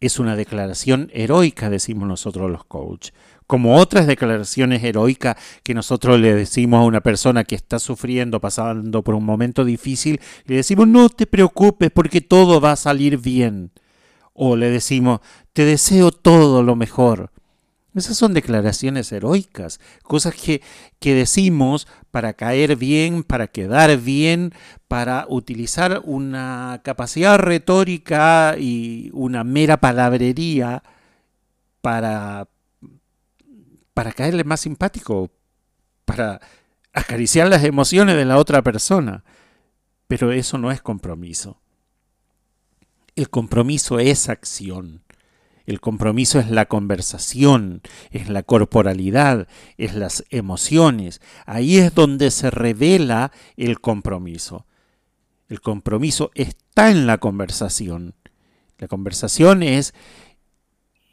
Es 0.00 0.18
una 0.18 0.34
declaración 0.34 1.10
heroica, 1.14 1.70
decimos 1.70 2.08
nosotros 2.08 2.50
los 2.50 2.64
coaches 2.64 3.14
como 3.46 3.76
otras 3.76 4.06
declaraciones 4.06 4.82
heroicas 4.82 5.36
que 5.62 5.74
nosotros 5.74 6.18
le 6.20 6.34
decimos 6.34 6.80
a 6.80 6.84
una 6.84 7.00
persona 7.00 7.44
que 7.44 7.54
está 7.54 7.78
sufriendo, 7.78 8.40
pasando 8.40 9.02
por 9.02 9.14
un 9.14 9.24
momento 9.24 9.64
difícil, 9.64 10.20
le 10.46 10.56
decimos, 10.56 10.88
no 10.88 11.08
te 11.08 11.26
preocupes 11.26 11.90
porque 11.90 12.20
todo 12.20 12.60
va 12.60 12.72
a 12.72 12.76
salir 12.76 13.18
bien. 13.18 13.70
O 14.34 14.56
le 14.56 14.70
decimos, 14.70 15.20
te 15.52 15.64
deseo 15.64 16.10
todo 16.10 16.62
lo 16.62 16.76
mejor. 16.76 17.30
Esas 17.94 18.16
son 18.16 18.32
declaraciones 18.32 19.12
heroicas, 19.12 19.78
cosas 20.02 20.34
que, 20.34 20.62
que 20.98 21.14
decimos 21.14 21.86
para 22.10 22.32
caer 22.32 22.76
bien, 22.76 23.22
para 23.22 23.48
quedar 23.48 23.98
bien, 23.98 24.54
para 24.88 25.26
utilizar 25.28 26.00
una 26.04 26.80
capacidad 26.84 27.38
retórica 27.38 28.56
y 28.58 29.10
una 29.12 29.44
mera 29.44 29.76
palabrería 29.76 30.82
para, 31.82 32.48
para 33.94 34.12
caerle 34.12 34.44
más 34.44 34.60
simpático, 34.60 35.30
para 36.04 36.40
acariciar 36.92 37.48
las 37.48 37.64
emociones 37.64 38.16
de 38.16 38.24
la 38.24 38.38
otra 38.38 38.62
persona. 38.62 39.24
Pero 40.08 40.32
eso 40.32 40.58
no 40.58 40.70
es 40.70 40.82
compromiso. 40.82 41.60
El 43.14 43.30
compromiso 43.30 43.98
es 43.98 44.28
acción. 44.28 45.04
El 45.64 45.80
compromiso 45.80 46.40
es 46.40 46.50
la 46.50 46.66
conversación, 46.66 47.82
es 48.10 48.28
la 48.28 48.42
corporalidad, 48.42 49.46
es 49.76 49.94
las 49.94 50.24
emociones. 50.30 51.20
Ahí 51.46 51.78
es 51.78 51.94
donde 51.94 52.30
se 52.30 52.50
revela 52.50 53.30
el 53.56 53.80
compromiso. 53.80 54.66
El 55.48 55.60
compromiso 55.60 56.30
está 56.34 56.90
en 56.90 57.06
la 57.06 57.18
conversación. 57.18 58.14
La 58.78 58.88
conversación 58.88 59.62
es 59.62 59.94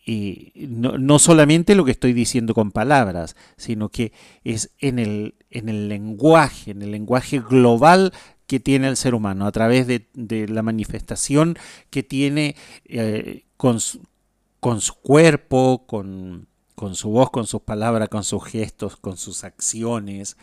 y 0.09 0.51
no, 0.55 0.97
no, 0.97 1.19
solamente 1.19 1.75
lo 1.75 1.85
que 1.85 1.91
estoy 1.91 2.13
diciendo 2.13 2.55
con 2.55 2.71
palabras, 2.71 3.35
sino 3.57 3.89
que 3.89 4.11
es 4.43 4.71
en 4.79 4.97
el, 4.97 5.35
en 5.51 5.69
el 5.69 5.87
lenguaje, 5.87 6.71
en 6.71 6.81
el 6.81 6.89
lenguaje 6.89 7.39
global 7.39 8.11
que 8.47 8.59
tiene 8.59 8.87
el 8.87 8.97
ser 8.97 9.13
humano, 9.13 9.45
a 9.45 9.51
través 9.51 9.85
de, 9.85 10.09
de 10.15 10.47
la 10.47 10.63
manifestación 10.63 11.57
que 11.91 12.01
tiene 12.01 12.55
eh, 12.85 13.45
con, 13.55 13.79
su, 13.79 14.01
con, 14.59 14.81
su, 14.81 14.95
cuerpo, 14.95 15.85
con, 15.85 16.47
con 16.73 16.95
su 16.95 17.11
voz, 17.11 17.29
con 17.29 17.45
sus 17.45 17.61
palabras, 17.61 18.09
con 18.09 18.23
sus 18.23 18.43
gestos, 18.43 18.95
con 18.95 19.15
sus 19.15 19.43
acciones, 19.43 20.37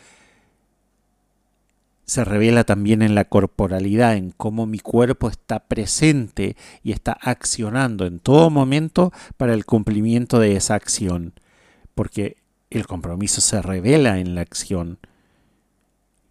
se 2.07 2.23
revela 2.23 2.63
también 2.63 3.01
en 3.01 3.15
la 3.15 3.25
corporalidad, 3.25 4.15
en 4.15 4.31
cómo 4.31 4.65
mi 4.65 4.79
cuerpo 4.79 5.29
está 5.29 5.59
presente 5.59 6.55
y 6.81 6.93
está 6.93 7.11
accionando 7.11 8.05
en 8.05 8.19
todo 8.19 8.49
momento 8.49 9.11
para 9.35 9.53
el 9.53 9.65
cumplimiento 9.65 10.39
de 10.39 10.55
esa 10.55 10.75
acción, 10.75 11.33
porque 11.95 12.37
el 12.69 12.87
compromiso 12.87 13.41
se 13.41 13.61
revela 13.61 14.19
en 14.19 14.35
la 14.35 14.41
acción 14.41 14.99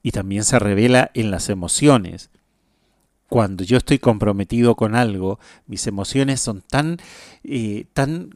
y 0.03 0.12
también 0.12 0.45
se 0.45 0.59
revela 0.59 1.11
en 1.12 1.31
las 1.31 1.51
emociones. 1.51 2.31
Cuando 3.29 3.62
yo 3.62 3.77
estoy 3.77 3.99
comprometido 3.99 4.77
con 4.77 4.95
algo, 4.95 5.39
mis 5.66 5.87
emociones 5.87 6.41
son 6.41 6.62
tan, 6.62 6.97
eh, 7.45 7.85
tan 7.93 8.31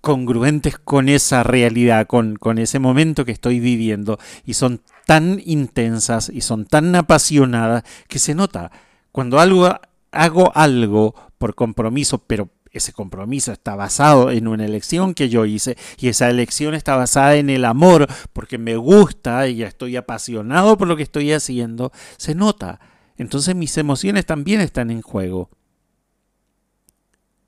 congruentes 0.00 0.78
con 0.78 1.08
esa 1.08 1.42
realidad, 1.42 2.06
con, 2.06 2.36
con, 2.36 2.58
ese 2.58 2.78
momento 2.78 3.24
que 3.24 3.32
estoy 3.32 3.60
viviendo, 3.60 4.18
y 4.44 4.54
son 4.54 4.82
tan 5.06 5.40
intensas 5.44 6.30
y 6.32 6.40
son 6.40 6.64
tan 6.64 6.94
apasionadas 6.94 7.84
que 8.08 8.18
se 8.18 8.34
nota. 8.34 8.70
Cuando 9.12 9.40
algo, 9.40 9.68
hago 10.12 10.52
algo 10.54 11.14
por 11.38 11.54
compromiso, 11.54 12.18
pero 12.18 12.50
ese 12.72 12.92
compromiso 12.92 13.52
está 13.52 13.74
basado 13.74 14.30
en 14.30 14.46
una 14.46 14.64
elección 14.64 15.14
que 15.14 15.28
yo 15.28 15.44
hice 15.44 15.76
y 15.98 16.08
esa 16.08 16.30
elección 16.30 16.74
está 16.74 16.96
basada 16.96 17.34
en 17.34 17.50
el 17.50 17.64
amor 17.64 18.06
porque 18.32 18.58
me 18.58 18.76
gusta 18.76 19.48
y 19.48 19.62
estoy 19.62 19.96
apasionado 19.96 20.78
por 20.78 20.86
lo 20.86 20.96
que 20.96 21.02
estoy 21.02 21.32
haciendo, 21.32 21.92
se 22.16 22.34
nota. 22.34 22.80
Entonces 23.16 23.56
mis 23.56 23.76
emociones 23.76 24.24
también 24.24 24.60
están 24.60 24.90
en 24.90 25.02
juego. 25.02 25.50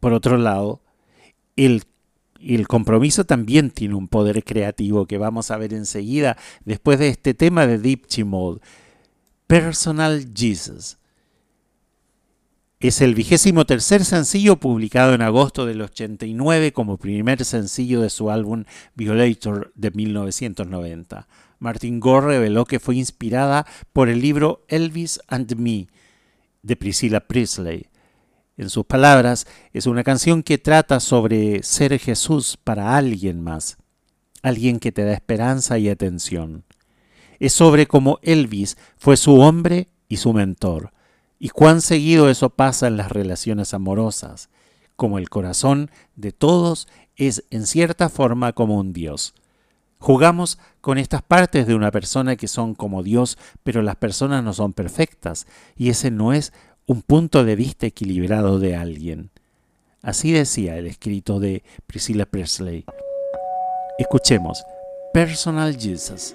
Por 0.01 0.13
otro 0.13 0.37
lado, 0.37 0.83
el 1.55 1.85
y 2.43 2.57
el 2.57 2.67
compromiso 2.67 3.25
también 3.25 3.71
tiene 3.71 3.95
un 3.95 4.09
poder 4.09 4.43
creativo 4.43 5.07
que 5.07 5.19
vamos 5.19 5.51
a 5.51 5.57
ver 5.57 5.73
enseguida 5.73 6.37
después 6.65 6.99
de 6.99 7.09
este 7.09 7.35
tema 7.35 7.67
de 7.67 7.79
Deep 7.79 8.07
Mode. 8.25 8.61
Personal 9.47 10.29
Jesus. 10.35 10.99
Es 12.81 13.01
el 13.01 13.15
vigésimo 13.15 13.65
tercer 13.65 14.05
sencillo 14.05 14.57
publicado 14.57 15.15
en 15.15 15.23
agosto 15.23 15.67
del 15.67 15.83
89 15.83 16.73
como 16.73 16.97
primer 16.97 17.45
sencillo 17.45 18.01
de 18.01 18.11
su 18.11 18.29
álbum 18.29 18.65
Violator 18.97 19.71
de 19.77 19.93
1990. 19.93 21.29
Martin 21.61 22.01
Gore 22.01 22.27
reveló 22.27 22.65
que 22.65 22.81
fue 22.81 22.97
inspirada 22.97 23.67
por 23.93 24.09
el 24.09 24.21
libro 24.21 24.65
Elvis 24.67 25.21
and 25.29 25.55
Me 25.55 25.87
de 26.63 26.75
Priscilla 26.75 27.21
Presley. 27.21 27.87
En 28.57 28.71
sus 28.71 28.85
palabras, 28.85 29.47
es 29.73 29.87
una 29.87 30.05
canción 30.05 30.43
que 30.43 30.59
trata 30.59 31.01
sobre 31.01 31.63
ser 31.63 31.99
Jesús 31.99 32.59
para 32.63 32.97
alguien 32.97 33.43
más, 33.43 33.79
alguien 34.43 34.79
que 34.79 34.93
te 34.93 35.05
da 35.05 35.13
esperanza 35.13 35.79
y 35.79 35.89
atención. 35.89 36.65
Es 37.39 37.53
sobre 37.55 37.87
cómo 37.87 38.19
Elvis 38.23 38.77
fue 38.97 39.17
su 39.17 39.41
hombre 39.41 39.89
y 40.09 40.19
su 40.19 40.33
mentor 40.33 40.93
y 41.43 41.49
cuán 41.49 41.81
seguido 41.81 42.31
eso 42.31 42.51
pasa 42.51 42.87
en 42.87 42.97
las 42.97 43.11
relaciones 43.11 43.75
amorosas, 43.75 44.49
como 44.95 45.19
el 45.19 45.29
corazón 45.29 45.91
de 46.15 46.31
todos 46.31 46.87
es 47.17 47.43
en 47.51 47.67
cierta 47.67 48.09
forma 48.09 48.53
como 48.53 48.79
un 48.79 48.93
Dios. 48.93 49.35
Jugamos 49.99 50.61
con 50.81 50.99
estas 50.99 51.23
partes 51.23 51.67
de 51.67 51.75
una 51.75 51.91
persona 51.91 52.37
que 52.37 52.47
son 52.47 52.77
como 52.77 53.03
Dios, 53.03 53.39
pero 53.65 53.83
las 53.83 53.97
personas 53.97 54.45
no 54.45 54.53
son 54.53 54.73
perfectas, 54.73 55.49
y 55.77 55.89
ese 55.89 56.13
no 56.13 56.33
es 56.33 56.53
un 56.87 57.03
punto 57.03 57.45
de 57.45 57.57
vista 57.57 57.87
equilibrado 57.87 58.59
de 58.59 58.77
alguien. 58.77 59.31
Así 60.03 60.33
decía 60.33 60.77
el 60.77 60.87
escrito 60.87 61.39
de 61.39 61.63
Priscilla 61.87 62.27
Presley. 62.27 62.85
Escuchemos 63.99 64.63
Personal 65.13 65.77
Jesus. 65.79 66.35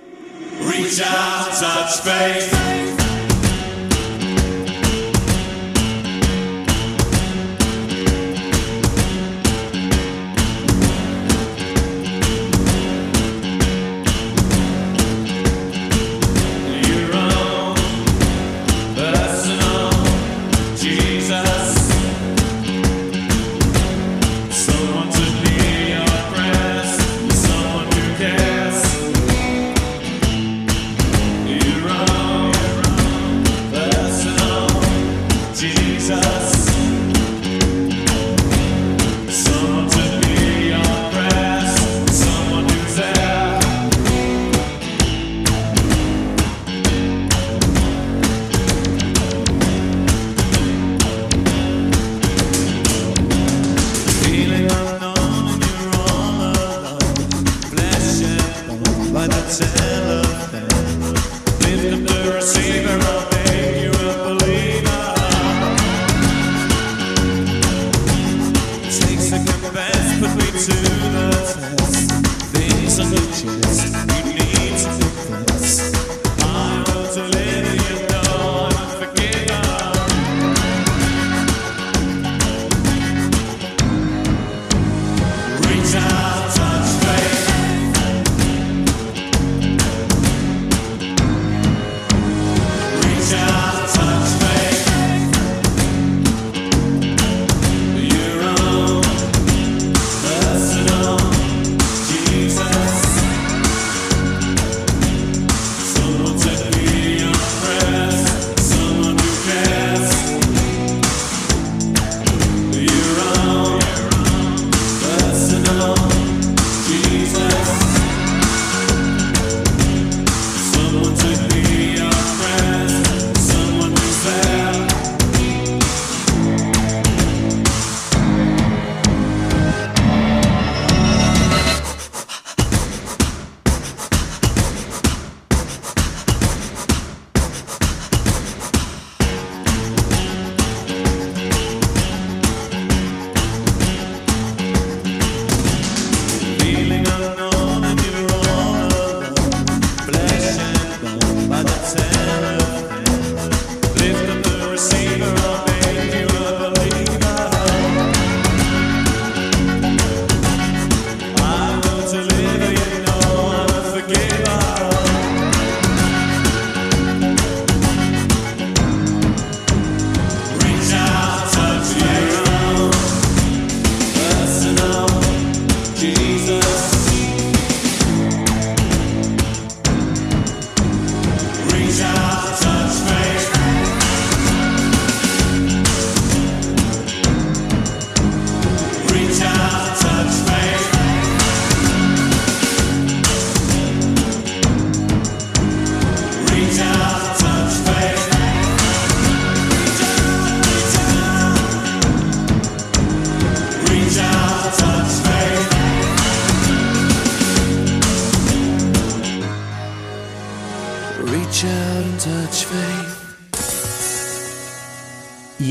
essa 73.00 73.04
noite. 73.04 74.17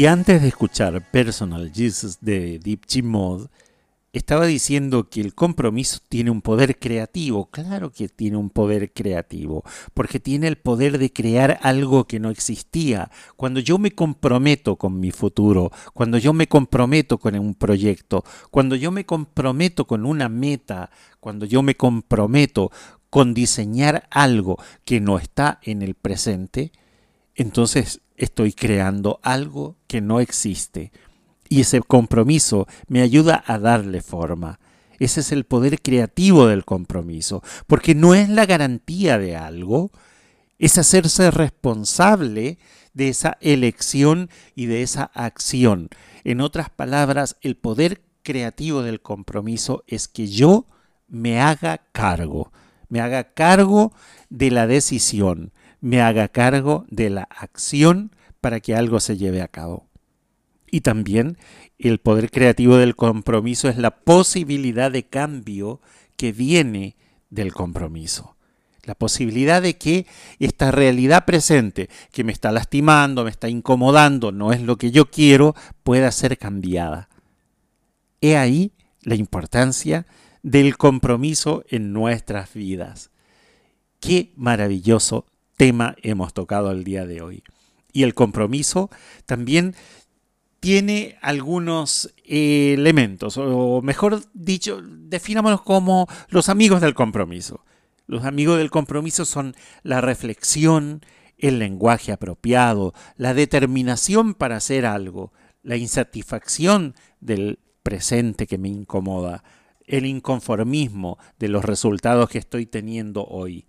Antes 0.07 0.41
de 0.41 0.49
escuchar 0.49 1.11
Personal 1.11 1.73
Jesus 1.75 2.19
de 2.21 2.61
Deep 2.61 3.03
Mod, 3.03 3.49
estaba 4.13 4.47
diciendo 4.47 5.09
que 5.09 5.21
el 5.21 5.35
compromiso 5.35 5.99
tiene 6.09 6.31
un 6.31 6.43
poder 6.43 6.79
creativo. 6.79 7.47
Claro 7.51 7.91
que 7.91 8.09
tiene 8.09 8.37
un 8.37 8.51
poder 8.51 8.93
creativo, 8.93 9.65
porque 9.95 10.21
tiene 10.21 10.47
el 10.47 10.59
poder 10.59 10.99
de 10.99 11.13
crear 11.13 11.59
algo 11.63 12.07
que 12.07 12.21
no 12.21 12.31
existía. 12.31 13.11
Cuando 13.35 13.59
yo 13.59 13.79
me 13.79 13.91
comprometo 13.91 14.77
con 14.77 15.01
mi 15.01 15.11
futuro, 15.11 15.73
cuando 15.93 16.19
yo 16.19 16.33
me 16.33 16.47
comprometo 16.47 17.19
con 17.19 17.37
un 17.37 17.55
proyecto, 17.55 18.25
cuando 18.53 18.77
yo 18.77 18.93
me 18.93 19.05
comprometo 19.05 19.89
con 19.89 20.07
una 20.07 20.29
meta, 20.29 20.91
cuando 21.19 21.47
yo 21.47 21.63
me 21.63 21.75
comprometo 21.75 22.71
con 23.11 23.35
diseñar 23.35 24.07
algo 24.11 24.57
que 24.85 25.01
no 25.01 25.19
está 25.19 25.59
en 25.63 25.83
el 25.83 25.95
presente, 25.95 26.71
entonces 27.35 28.01
estoy 28.17 28.53
creando 28.53 29.21
algo 29.23 29.77
que 29.87 30.01
no 30.01 30.21
existe. 30.21 30.93
Y 31.49 31.61
ese 31.61 31.81
compromiso 31.81 32.67
me 32.89 33.03
ayuda 33.03 33.43
a 33.47 33.59
darle 33.59 34.01
forma. 34.01 34.59
Ese 34.99 35.21
es 35.21 35.33
el 35.33 35.45
poder 35.45 35.81
creativo 35.81 36.47
del 36.47 36.65
compromiso, 36.65 37.43
porque 37.67 37.95
no 37.95 38.15
es 38.15 38.29
la 38.29 38.47
garantía 38.47 39.19
de 39.19 39.37
algo, 39.37 39.91
es 40.59 40.79
hacerse 40.79 41.31
responsable 41.31 42.59
de 42.95 43.09
esa 43.09 43.37
elección 43.41 44.31
y 44.55 44.67
de 44.67 44.83
esa 44.83 45.05
acción. 45.05 45.91
En 46.25 46.41
otras 46.41 46.71
palabras, 46.71 47.37
el 47.43 47.57
poder 47.57 48.01
creativo 48.23 48.83
del 48.83 49.03
compromiso 49.03 49.85
es 49.87 50.09
que 50.09 50.27
yo 50.29 50.67
me 51.09 51.41
haga 51.41 51.83
cargo, 51.93 52.53
me 52.89 53.01
haga 53.01 53.35
cargo 53.35 53.93
de 54.31 54.51
la 54.51 54.67
decisión, 54.67 55.53
me 55.81 56.01
haga 56.01 56.29
cargo 56.29 56.87
de 56.91 57.11
la 57.11 57.23
acción 57.23 58.11
para 58.41 58.61
que 58.61 58.75
algo 58.75 59.01
se 59.01 59.17
lleve 59.17 59.43
a 59.43 59.49
cabo. 59.49 59.89
Y 60.71 60.81
también 60.81 61.39
el 61.79 61.99
poder 61.99 62.31
creativo 62.31 62.77
del 62.77 62.97
compromiso 62.97 63.69
es 63.69 63.77
la 63.77 63.91
posibilidad 63.91 64.91
de 64.91 65.07
cambio 65.07 65.81
que 66.17 66.33
viene 66.33 66.97
del 67.31 67.53
compromiso. 67.53 68.37
La 68.83 68.95
posibilidad 68.95 69.63
de 69.63 69.77
que 69.77 70.07
esta 70.39 70.71
realidad 70.71 71.25
presente, 71.25 71.89
que 72.13 72.25
me 72.25 72.33
está 72.33 72.53
lastimando, 72.53 73.25
me 73.25 73.31
está 73.31 73.49
incomodando, 73.49 74.33
no 74.33 74.53
es 74.53 74.63
lo 74.63 74.77
que 74.79 74.93
yo 74.93 75.11
quiero, 75.11 75.55
pueda 75.83 76.13
ser 76.13 76.39
cambiada. 76.39 77.09
He 78.21 78.37
ahí 78.37 78.73
la 79.03 79.17
importancia 79.17 80.07
del 80.43 80.77
compromiso 80.77 81.65
en 81.69 81.93
nuestras 81.93 82.55
vidas. 82.55 83.11
Qué 83.99 84.33
maravilloso 84.37 85.27
tema 85.57 85.97
hemos 86.03 86.33
tocado 86.35 86.71
el 86.71 86.85
día 86.85 87.07
de 87.07 87.23
hoy. 87.23 87.43
Y 87.93 88.03
el 88.03 88.15
compromiso 88.15 88.91
también 89.25 89.75
tiene 90.61 91.17
algunos 91.23 92.15
elementos, 92.25 93.37
o 93.39 93.83
mejor 93.83 94.23
dicho, 94.35 94.83
definámonos 94.83 95.63
como 95.63 96.09
los 96.29 96.49
amigos 96.49 96.81
del 96.81 96.95
compromiso. 96.95 97.65
Los 98.07 98.25
amigos 98.25 98.59
del 98.59 98.71
compromiso 98.71 99.25
son 99.25 99.55
la 99.83 100.01
reflexión, 100.01 101.03
el 101.39 101.59
lenguaje 101.59 102.13
apropiado, 102.13 102.95
la 103.17 103.35
determinación 103.35 104.35
para 104.35 104.57
hacer 104.57 104.87
algo, 104.87 105.33
la 105.63 105.77
insatisfacción 105.77 106.95
del 107.21 107.59
presente 107.83 108.47
que 108.47 108.59
me 108.59 108.69
incomoda, 108.69 109.45
el 109.87 110.07
inconformismo 110.07 111.19
de 111.39 111.49
los 111.49 111.65
resultados 111.65 112.29
que 112.29 112.39
estoy 112.39 112.67
teniendo 112.67 113.25
hoy, 113.25 113.67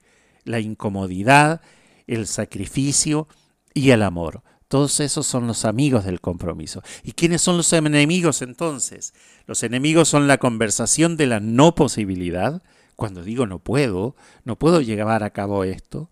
la 0.48 0.60
incomodidad, 0.60 1.62
el 2.08 2.28
sacrificio 2.28 3.28
y 3.74 3.92
el 3.92 4.02
amor. 4.02 4.44
Todos 4.68 5.00
esos 5.00 5.26
son 5.26 5.48
los 5.48 5.64
amigos 5.64 6.04
del 6.04 6.20
compromiso. 6.20 6.82
¿Y 7.04 7.14
quiénes 7.14 7.42
son 7.42 7.58
los 7.58 7.72
enemigos 7.72 8.42
entonces? 8.42 9.14
Los 9.46 9.64
enemigos 9.64 10.10
son 10.10 10.28
la 10.28 10.40
conversación 10.40 11.16
de 11.16 11.28
la 11.28 11.40
no 11.40 11.74
posibilidad, 11.76 12.62
cuando 12.96 13.24
digo 13.24 13.46
no 13.46 13.60
puedo, 13.60 14.16
no 14.44 14.58
puedo 14.58 14.82
llevar 14.82 15.24
a 15.24 15.30
cabo 15.30 15.64
esto. 15.64 16.10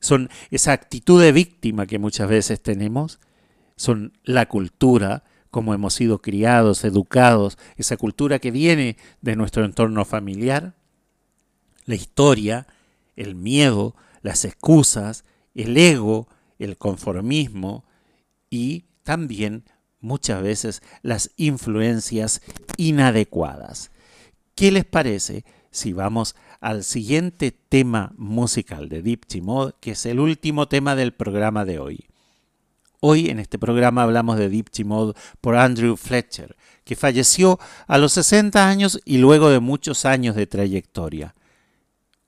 Son 0.00 0.30
esa 0.50 0.72
actitud 0.72 1.20
de 1.20 1.32
víctima 1.32 1.86
que 1.86 1.98
muchas 1.98 2.28
veces 2.28 2.62
tenemos, 2.62 3.20
son 3.76 4.16
la 4.24 4.48
cultura, 4.48 5.24
como 5.50 5.74
hemos 5.74 5.92
sido 5.94 6.22
criados, 6.22 6.84
educados, 6.84 7.58
esa 7.76 7.98
cultura 7.98 8.38
que 8.38 8.50
viene 8.50 8.96
de 9.20 9.36
nuestro 9.36 9.66
entorno 9.66 10.06
familiar, 10.06 10.74
la 11.84 11.94
historia, 11.94 12.66
el 13.16 13.34
miedo, 13.34 13.94
las 14.22 14.44
excusas, 14.44 15.24
el 15.54 15.76
ego, 15.76 16.28
el 16.58 16.76
conformismo 16.76 17.84
y 18.50 18.84
también 19.02 19.64
muchas 20.00 20.42
veces 20.42 20.82
las 21.02 21.30
influencias 21.36 22.42
inadecuadas. 22.76 23.90
¿Qué 24.54 24.70
les 24.70 24.84
parece 24.84 25.44
si 25.70 25.92
vamos 25.92 26.36
al 26.60 26.84
siguiente 26.84 27.50
tema 27.50 28.12
musical 28.16 28.88
de 28.88 29.02
Deep 29.02 29.42
Mod, 29.42 29.72
que 29.80 29.92
es 29.92 30.06
el 30.06 30.20
último 30.20 30.68
tema 30.68 30.94
del 30.94 31.12
programa 31.12 31.64
de 31.64 31.78
hoy? 31.78 32.06
Hoy 33.00 33.30
en 33.30 33.40
este 33.40 33.58
programa 33.58 34.04
hablamos 34.04 34.38
de 34.38 34.48
Deep 34.48 34.84
Mod 34.84 35.16
por 35.40 35.56
Andrew 35.56 35.96
Fletcher, 35.96 36.56
que 36.84 36.94
falleció 36.94 37.58
a 37.86 37.98
los 37.98 38.12
60 38.12 38.68
años 38.68 39.00
y 39.04 39.18
luego 39.18 39.50
de 39.50 39.60
muchos 39.60 40.04
años 40.04 40.36
de 40.36 40.46
trayectoria. 40.46 41.34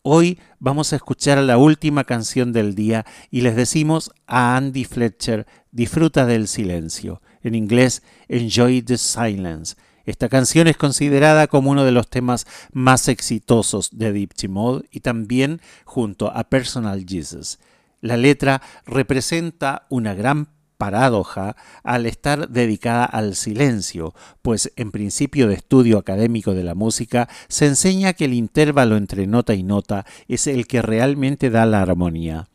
Hoy 0.07 0.39
vamos 0.59 0.93
a 0.93 0.97
escuchar 0.97 1.39
la 1.39 1.57
última 1.57 2.05
canción 2.05 2.53
del 2.53 2.75
día 2.75 3.07
y 3.31 3.41
les 3.41 3.57
decimos 3.57 4.11
a 4.27 4.55
Andy 4.55 4.85
Fletcher, 4.85 5.47
disfruta 5.73 6.27
del 6.27 6.47
silencio. 6.47 7.23
En 7.43 7.55
inglés, 7.55 8.03
Enjoy 8.29 8.83
the 8.83 8.99
Silence. 8.99 9.77
Esta 10.05 10.29
canción 10.29 10.69
es 10.69 10.77
considerada 10.77 11.47
como 11.47 11.71
uno 11.71 11.87
de 11.87 11.93
los 11.93 12.11
temas 12.11 12.47
más 12.71 13.09
exitosos 13.09 13.97
de 13.97 14.13
Deep 14.13 14.33
Mode 14.51 14.87
y 14.91 15.01
también 15.01 15.63
junto 15.87 16.31
a 16.31 16.45
Personal 16.51 17.07
Jesus. 17.09 17.59
La 18.03 18.19
letra 18.19 18.61
representa 18.85 19.87
una 19.89 20.13
gran 20.13 20.49
paradoja 20.77 21.57
al 21.83 22.07
estar 22.07 22.49
dedicada 22.49 23.05
al 23.05 23.35
silencio, 23.35 24.15
pues 24.43 24.73
en 24.77 24.91
principio 24.91 25.49
de 25.49 25.55
estudio 25.55 25.99
académico 25.99 26.55
de 26.55 26.65
la 26.65 26.75
música 26.75 27.29
se 27.49 27.67
enseña 27.67 28.13
que 28.13 28.27
el 28.27 28.35
intervalo 28.35 28.97
entre 28.97 29.27
nota 29.27 29.55
y 29.55 29.63
nota 29.63 30.07
es 30.29 30.47
el 30.47 30.67
que 30.67 30.83
realmente 30.83 31.51
da 31.51 31.67
la 31.67 31.83
armonía. 31.83 32.49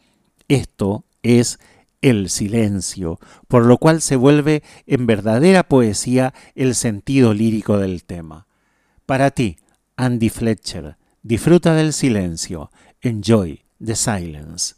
Esto 0.47 1.05
es 1.23 1.59
el 2.01 2.29
silencio, 2.29 3.19
por 3.47 3.65
lo 3.65 3.77
cual 3.77 4.01
se 4.01 4.15
vuelve 4.15 4.63
en 4.87 5.05
verdadera 5.05 5.63
poesía 5.63 6.33
el 6.55 6.75
sentido 6.75 7.33
lírico 7.33 7.77
del 7.77 8.03
tema. 8.03 8.47
Para 9.05 9.31
ti, 9.31 9.57
Andy 9.95 10.29
Fletcher, 10.29 10.97
disfruta 11.23 11.73
del 11.73 11.93
silencio, 11.93 12.71
enjoy 13.01 13.63
the 13.83 13.95
silence. 13.95 14.75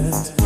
best. 0.00 0.37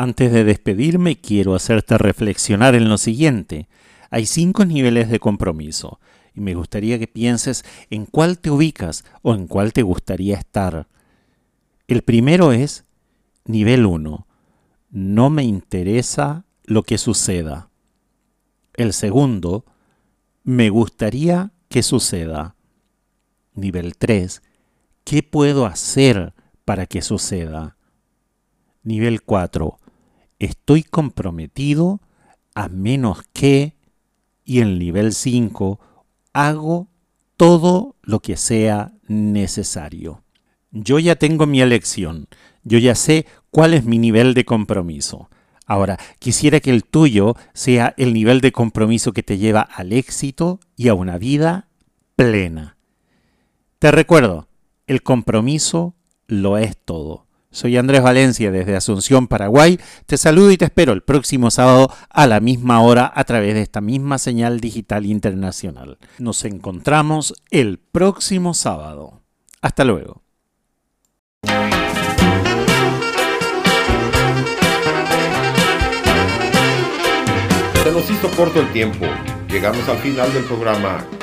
Antes 0.00 0.32
de 0.32 0.44
despedirme, 0.44 1.20
quiero 1.20 1.54
hacerte 1.54 1.98
reflexionar 1.98 2.74
en 2.74 2.88
lo 2.88 2.96
siguiente. 2.96 3.68
Hay 4.08 4.24
cinco 4.24 4.64
niveles 4.64 5.10
de 5.10 5.20
compromiso 5.20 6.00
y 6.34 6.40
me 6.40 6.54
gustaría 6.54 6.98
que 6.98 7.06
pienses 7.06 7.66
en 7.90 8.06
cuál 8.06 8.38
te 8.38 8.50
ubicas 8.50 9.04
o 9.20 9.34
en 9.34 9.46
cuál 9.46 9.74
te 9.74 9.82
gustaría 9.82 10.38
estar. 10.38 10.88
El 11.86 12.00
primero 12.00 12.52
es 12.52 12.86
nivel 13.44 13.84
1. 13.84 14.26
No 14.88 15.28
me 15.28 15.44
interesa 15.44 16.46
lo 16.64 16.82
que 16.82 16.96
suceda. 16.96 17.68
El 18.72 18.94
segundo, 18.94 19.66
me 20.44 20.70
gustaría 20.70 21.52
que 21.68 21.82
suceda. 21.82 22.56
Nivel 23.52 23.98
3. 23.98 24.40
¿Qué 25.04 25.22
puedo 25.22 25.66
hacer 25.66 26.32
para 26.64 26.86
que 26.86 27.02
suceda? 27.02 27.76
Nivel 28.82 29.20
4. 29.20 29.79
Estoy 30.40 30.82
comprometido 30.82 32.00
a 32.54 32.68
menos 32.68 33.22
que... 33.32 33.76
Y 34.44 34.58
el 34.58 34.80
nivel 34.80 35.12
5. 35.12 35.78
Hago 36.32 36.88
todo 37.36 37.94
lo 38.02 38.18
que 38.18 38.36
sea 38.36 38.92
necesario. 39.06 40.24
Yo 40.72 40.98
ya 40.98 41.14
tengo 41.14 41.46
mi 41.46 41.60
elección. 41.60 42.26
Yo 42.64 42.78
ya 42.78 42.96
sé 42.96 43.26
cuál 43.50 43.74
es 43.74 43.84
mi 43.84 43.98
nivel 43.98 44.34
de 44.34 44.44
compromiso. 44.44 45.30
Ahora, 45.66 45.98
quisiera 46.18 46.58
que 46.58 46.70
el 46.70 46.82
tuyo 46.82 47.36
sea 47.52 47.94
el 47.96 48.12
nivel 48.12 48.40
de 48.40 48.50
compromiso 48.50 49.12
que 49.12 49.22
te 49.22 49.38
lleva 49.38 49.60
al 49.60 49.92
éxito 49.92 50.58
y 50.74 50.88
a 50.88 50.94
una 50.94 51.16
vida 51.16 51.68
plena. 52.16 52.76
Te 53.78 53.92
recuerdo, 53.92 54.48
el 54.88 55.02
compromiso 55.02 55.94
lo 56.26 56.58
es 56.58 56.76
todo. 56.76 57.26
Soy 57.52 57.76
Andrés 57.76 58.00
Valencia 58.00 58.52
desde 58.52 58.76
Asunción, 58.76 59.26
Paraguay. 59.26 59.80
Te 60.06 60.16
saludo 60.16 60.52
y 60.52 60.56
te 60.56 60.66
espero 60.66 60.92
el 60.92 61.02
próximo 61.02 61.50
sábado 61.50 61.92
a 62.08 62.28
la 62.28 62.38
misma 62.38 62.80
hora 62.80 63.10
a 63.12 63.24
través 63.24 63.54
de 63.54 63.62
esta 63.62 63.80
misma 63.80 64.18
señal 64.18 64.60
digital 64.60 65.04
internacional. 65.04 65.98
Nos 66.18 66.44
encontramos 66.44 67.34
el 67.50 67.80
próximo 67.80 68.54
sábado. 68.54 69.22
Hasta 69.60 69.82
luego. 69.82 70.22
Se 77.82 77.92
nos 77.92 78.08
hizo 78.08 78.30
corto 78.36 78.60
el 78.60 78.72
tiempo. 78.72 79.06
Llegamos 79.48 79.88
al 79.88 79.98
final 79.98 80.32
del 80.32 80.44
programa 80.44 81.04